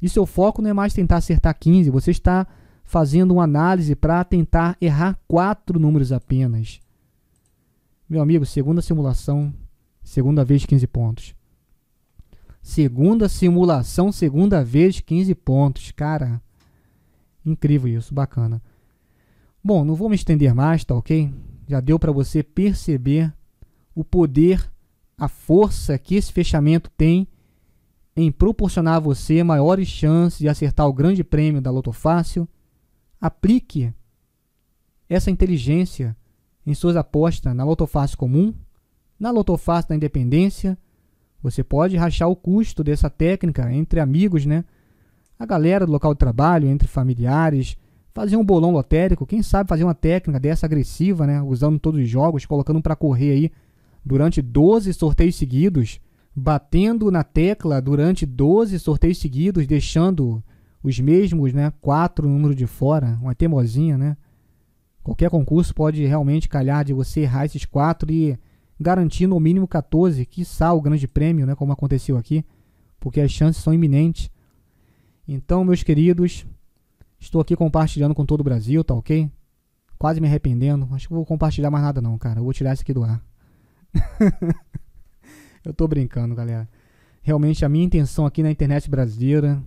E 0.00 0.08
seu 0.08 0.24
foco 0.24 0.62
não 0.62 0.70
é 0.70 0.72
mais 0.72 0.94
tentar 0.94 1.16
acertar 1.16 1.54
15, 1.58 1.90
você 1.90 2.10
está 2.10 2.46
fazendo 2.84 3.32
uma 3.32 3.44
análise 3.44 3.94
para 3.94 4.24
tentar 4.24 4.76
errar 4.80 5.18
quatro 5.28 5.78
números 5.78 6.12
apenas. 6.12 6.80
Meu 8.08 8.22
amigo, 8.22 8.46
segunda 8.46 8.80
simulação, 8.80 9.52
segunda 10.02 10.44
vez 10.44 10.64
15 10.64 10.86
pontos. 10.86 11.34
Segunda 12.62 13.28
simulação, 13.28 14.12
segunda 14.12 14.64
vez, 14.64 15.00
15 15.00 15.34
pontos. 15.34 15.90
Cara, 15.90 16.40
incrível 17.44 17.96
isso, 17.96 18.14
bacana. 18.14 18.62
Bom, 19.62 19.84
não 19.84 19.96
vou 19.96 20.08
me 20.08 20.14
estender 20.14 20.54
mais, 20.54 20.84
tá 20.84 20.94
ok? 20.94 21.32
Já 21.66 21.80
deu 21.80 21.98
para 21.98 22.12
você 22.12 22.42
perceber 22.42 23.34
o 23.92 24.04
poder, 24.04 24.68
a 25.18 25.26
força 25.26 25.98
que 25.98 26.14
esse 26.14 26.32
fechamento 26.32 26.88
tem 26.96 27.26
em 28.16 28.30
proporcionar 28.30 28.96
a 28.96 29.00
você 29.00 29.42
maiores 29.42 29.88
chances 29.88 30.38
de 30.38 30.48
acertar 30.48 30.86
o 30.86 30.92
grande 30.92 31.24
prêmio 31.24 31.60
da 31.60 31.72
Loto 31.72 31.92
Fácil. 31.92 32.48
Aplique 33.20 33.92
essa 35.08 35.30
inteligência 35.30 36.16
em 36.66 36.74
suas 36.74 36.96
apostas 36.96 37.54
na 37.54 37.64
Loto 37.64 37.86
Fácil 37.86 38.18
comum, 38.18 38.52
na 39.18 39.30
Loto 39.30 39.56
Fácil 39.56 39.90
da 39.90 39.96
Independência 39.96 40.76
você 41.42 41.62
pode 41.62 41.96
rachar 41.96 42.28
o 42.28 42.34
custo 42.34 42.82
dessa 42.82 43.08
técnica 43.08 43.72
entre 43.72 44.00
amigos, 44.00 44.44
né? 44.44 44.64
A 45.38 45.46
galera 45.46 45.86
do 45.86 45.92
local 45.92 46.12
de 46.12 46.18
trabalho, 46.18 46.66
entre 46.66 46.88
familiares, 46.88 47.76
fazer 48.12 48.36
um 48.36 48.44
bolão 48.44 48.72
lotérico, 48.72 49.26
quem 49.26 49.42
sabe 49.42 49.68
fazer 49.68 49.84
uma 49.84 49.94
técnica 49.94 50.40
dessa 50.40 50.66
agressiva, 50.66 51.26
né? 51.26 51.40
Usando 51.42 51.78
todos 51.78 52.00
os 52.00 52.08
jogos, 52.08 52.44
colocando 52.46 52.82
para 52.82 52.96
correr 52.96 53.30
aí 53.32 53.52
durante 54.04 54.42
12 54.42 54.92
sorteios 54.94 55.36
seguidos, 55.36 56.00
batendo 56.34 57.10
na 57.10 57.22
tecla 57.22 57.80
durante 57.80 58.26
12 58.26 58.78
sorteios 58.78 59.18
seguidos, 59.18 59.66
deixando 59.66 60.42
os 60.82 60.98
mesmos, 60.98 61.52
né, 61.52 61.72
quatro 61.80 62.28
números 62.28 62.56
de 62.56 62.66
fora, 62.66 63.18
uma 63.20 63.34
teimosinha, 63.34 63.96
né? 63.96 64.16
Qualquer 65.06 65.30
concurso 65.30 65.72
pode 65.72 66.04
realmente 66.04 66.48
calhar 66.48 66.84
de 66.84 66.92
você 66.92 67.20
errar 67.20 67.44
esses 67.44 67.64
quatro 67.64 68.12
e 68.12 68.36
garantir 68.78 69.28
no 69.28 69.38
mínimo 69.38 69.68
14, 69.68 70.26
quiçá 70.26 70.72
o 70.72 70.80
grande 70.80 71.06
prêmio, 71.06 71.46
né, 71.46 71.54
como 71.54 71.72
aconteceu 71.72 72.16
aqui, 72.16 72.44
porque 72.98 73.20
as 73.20 73.30
chances 73.30 73.62
são 73.62 73.72
iminentes. 73.72 74.28
Então, 75.28 75.64
meus 75.64 75.84
queridos, 75.84 76.44
estou 77.20 77.40
aqui 77.40 77.54
compartilhando 77.54 78.16
com 78.16 78.26
todo 78.26 78.40
o 78.40 78.42
Brasil, 78.42 78.82
tá 78.82 78.94
ok? 78.94 79.30
Quase 79.96 80.20
me 80.20 80.26
arrependendo. 80.26 80.88
Acho 80.90 81.06
que 81.06 81.14
vou 81.14 81.24
compartilhar 81.24 81.70
mais 81.70 81.84
nada 81.84 82.00
não, 82.00 82.18
cara. 82.18 82.40
Eu 82.40 82.44
vou 82.44 82.52
tirar 82.52 82.72
isso 82.72 82.82
aqui 82.82 82.92
do 82.92 83.04
ar. 83.04 83.22
Eu 85.64 85.72
tô 85.72 85.86
brincando, 85.86 86.34
galera. 86.34 86.68
Realmente 87.22 87.64
a 87.64 87.68
minha 87.68 87.84
intenção 87.84 88.26
aqui 88.26 88.42
na 88.42 88.50
internet 88.50 88.90
brasileira 88.90 89.62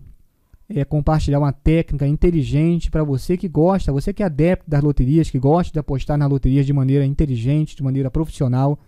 é 0.70 0.86
compartilhar 0.86 1.40
uma 1.40 1.52
técnica 1.52 2.06
inteligente 2.06 2.92
para 2.92 3.04
você 3.04 3.36
que 3.36 3.48
gosta, 3.48 3.92
você 3.92 4.14
que 4.14 4.22
é 4.22 4.28
adepto 4.28 4.70
das 4.70 4.84
loterias, 4.84 5.30
que 5.30 5.40
gosta 5.40 5.74
de 5.74 5.80
apostar 5.80 6.18
nas 6.18 6.30
loterias 6.30 6.66
de 6.66 6.72
maneira 6.72 7.04
inteligente, 7.06 7.76
de 7.76 7.82
maneira 7.82 8.12
profissional. 8.12 8.80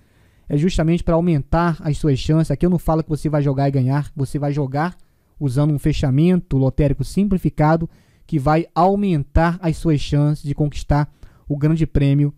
É 0.48 0.56
justamente 0.56 1.04
para 1.04 1.16
aumentar 1.16 1.78
as 1.82 1.98
suas 1.98 2.20
chances. 2.20 2.52
Aqui 2.52 2.66
eu 2.66 2.70
não 2.70 2.78
falo 2.78 3.04
que 3.04 3.10
você 3.10 3.30
vai 3.30 3.42
jogar 3.42 3.68
e 3.68 3.72
ganhar, 3.72 4.12
você 4.16 4.38
vai 4.38 4.54
jogar 4.54 4.96
usando 5.40 5.74
um 5.74 5.80
fechamento 5.80 6.56
lotérico 6.56 7.04
simplificado 7.04 7.90
que 8.28 8.38
vai 8.38 8.68
aumentar 8.76 9.58
as 9.60 9.76
suas 9.78 10.00
chances 10.00 10.44
de 10.44 10.54
conquistar 10.54 11.12
o 11.48 11.58
grande 11.58 11.88
prêmio 11.88 12.32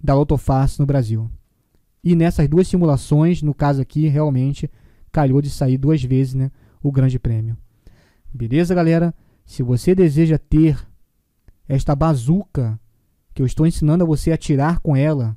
da 0.00 0.14
Lotofácil 0.14 0.82
no 0.82 0.86
Brasil. 0.86 1.28
E 2.04 2.14
nessas 2.14 2.48
duas 2.48 2.68
simulações, 2.68 3.42
no 3.42 3.52
caso 3.52 3.82
aqui, 3.82 4.06
realmente 4.06 4.70
calhou 5.10 5.42
de 5.42 5.50
sair 5.50 5.76
duas 5.76 6.02
vezes 6.02 6.34
né, 6.34 6.50
o 6.82 6.90
grande 6.92 7.18
prêmio. 7.18 7.56
Beleza, 8.34 8.74
galera? 8.74 9.14
Se 9.44 9.62
você 9.62 9.94
deseja 9.94 10.38
ter 10.38 10.78
esta 11.68 11.94
bazuca 11.94 12.80
que 13.34 13.42
eu 13.42 13.46
estou 13.46 13.66
ensinando 13.66 14.04
a 14.04 14.06
você 14.06 14.30
a 14.30 14.34
atirar 14.34 14.80
com 14.80 14.96
ela 14.96 15.36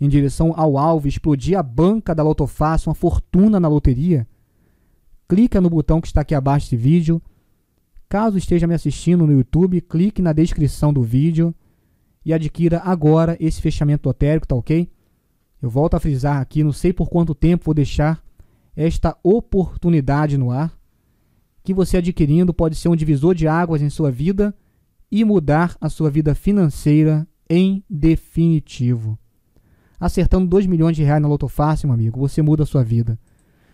em 0.00 0.08
direção 0.08 0.52
ao 0.56 0.78
alvo, 0.78 1.08
explodir 1.08 1.58
a 1.58 1.62
banca 1.62 2.14
da 2.14 2.22
Lotofácil, 2.22 2.90
uma 2.90 2.94
fortuna 2.94 3.58
na 3.58 3.66
loteria, 3.66 4.26
clica 5.28 5.60
no 5.60 5.68
botão 5.68 6.00
que 6.00 6.06
está 6.06 6.20
aqui 6.20 6.34
abaixo 6.34 6.66
desse 6.66 6.76
vídeo. 6.76 7.20
Caso 8.08 8.38
esteja 8.38 8.68
me 8.68 8.74
assistindo 8.74 9.26
no 9.26 9.32
YouTube, 9.32 9.80
clique 9.80 10.22
na 10.22 10.32
descrição 10.32 10.92
do 10.92 11.02
vídeo 11.02 11.52
e 12.24 12.32
adquira 12.32 12.80
agora 12.84 13.36
esse 13.40 13.60
fechamento 13.60 14.08
lotérico, 14.08 14.46
tá 14.46 14.54
ok? 14.54 14.88
Eu 15.60 15.68
volto 15.68 15.94
a 15.94 16.00
frisar 16.00 16.40
aqui, 16.40 16.62
não 16.62 16.72
sei 16.72 16.92
por 16.92 17.08
quanto 17.10 17.34
tempo 17.34 17.64
vou 17.64 17.74
deixar 17.74 18.22
esta 18.76 19.16
oportunidade 19.24 20.38
no 20.38 20.52
ar 20.52 20.77
que 21.68 21.74
você 21.74 21.98
adquirindo 21.98 22.54
pode 22.54 22.76
ser 22.76 22.88
um 22.88 22.96
divisor 22.96 23.34
de 23.34 23.46
águas 23.46 23.82
em 23.82 23.90
sua 23.90 24.10
vida 24.10 24.54
e 25.12 25.22
mudar 25.22 25.76
a 25.78 25.90
sua 25.90 26.10
vida 26.10 26.34
financeira 26.34 27.28
em 27.46 27.84
definitivo. 27.90 29.18
Acertando 30.00 30.46
2 30.46 30.64
milhões 30.64 30.96
de 30.96 31.02
reais 31.02 31.20
na 31.20 31.28
Loto 31.28 31.46
Fácil, 31.46 31.88
meu 31.88 31.94
amigo, 31.94 32.18
você 32.18 32.40
muda 32.40 32.62
a 32.62 32.66
sua 32.66 32.82
vida. 32.82 33.18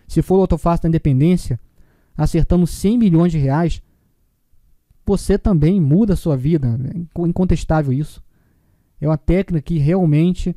Se 0.09 0.21
for 0.21 0.35
Loto 0.35 0.57
Fácil 0.57 0.83
da 0.83 0.89
Independência, 0.89 1.57
acertando 2.17 2.67
100 2.67 2.97
milhões 2.97 3.31
de 3.31 3.37
reais, 3.37 3.81
você 5.05 5.37
também 5.37 5.79
muda 5.79 6.15
a 6.15 6.17
sua 6.17 6.35
vida. 6.35 6.77
É 6.93 7.21
incontestável 7.21 7.93
isso. 7.93 8.21
É 8.99 9.07
uma 9.07 9.17
técnica 9.17 9.61
que 9.61 9.77
realmente 9.77 10.53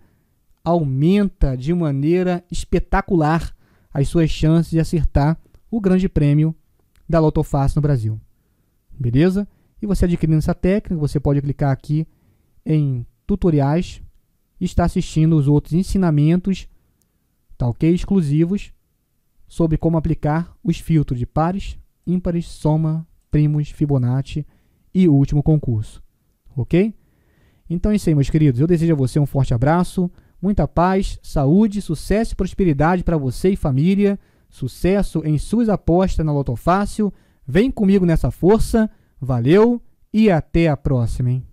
aumenta 0.65 1.57
de 1.57 1.73
maneira 1.73 2.43
espetacular 2.51 3.55
as 3.95 4.09
suas 4.09 4.29
chances 4.29 4.73
de 4.73 4.81
acertar 4.81 5.39
o 5.71 5.81
grande 5.81 6.09
prêmio 6.09 6.53
da 7.09 7.19
Lotofácil 7.21 7.79
no 7.79 7.83
Brasil. 7.83 8.21
Beleza? 8.91 9.49
E 9.81 9.87
você 9.87 10.05
adquirindo 10.05 10.39
essa 10.39 10.55
técnica, 10.55 11.01
você 11.01 11.19
pode 11.21 11.41
clicar 11.41 11.71
aqui 11.71 12.07
em 12.67 13.07
tutoriais 13.27 14.03
e 14.61 14.65
estar 14.65 14.85
assistindo 14.85 15.37
os 15.37 15.47
outros 15.47 15.73
ensinamentos, 15.73 16.69
tá 17.57 17.67
ok? 17.67 17.93
Exclusivos 17.95 18.73
sobre 19.47 19.79
como 19.79 19.97
aplicar 19.97 20.55
os 20.63 20.79
filtros 20.79 21.19
de 21.19 21.27
pares, 21.27 21.79
ímpares, 22.07 22.47
soma, 22.47 23.07
primos, 23.31 23.71
Fibonacci 23.71 24.47
e 24.93 25.09
último 25.09 25.43
concurso. 25.43 26.03
Ok? 26.57 26.95
Então 27.71 27.93
é 27.93 27.97
isso 27.97 28.09
aí, 28.09 28.15
meus 28.15 28.31
queridos. 28.31 28.61
Eu 28.61 28.67
desejo 28.67 28.93
a 28.93 28.97
você 28.97 29.21
um 29.21 29.27
forte 29.27 29.55
abraço, 29.55 30.11
muita 30.41 30.67
paz, 30.67 31.19
saúde, 31.23 31.83
sucesso 31.83 32.33
e 32.33 32.37
prosperidade 32.37 33.05
para 33.05 33.17
você 33.17 33.51
e 33.51 33.57
família. 33.57 34.19
Sucesso 34.49 35.23
em 35.25 35.39
suas 35.39 35.69
apostas 35.69 36.25
na 36.25 36.33
Loto 36.33 36.57
Fácil. 36.57 37.13
Vem 37.47 37.71
comigo 37.71 38.07
nessa 38.07 38.31
força. 38.31 38.91
Valeu 39.21 39.81
e 40.13 40.31
até 40.31 40.69
a 40.69 40.77
próxima, 40.77 41.31
hein? 41.31 41.47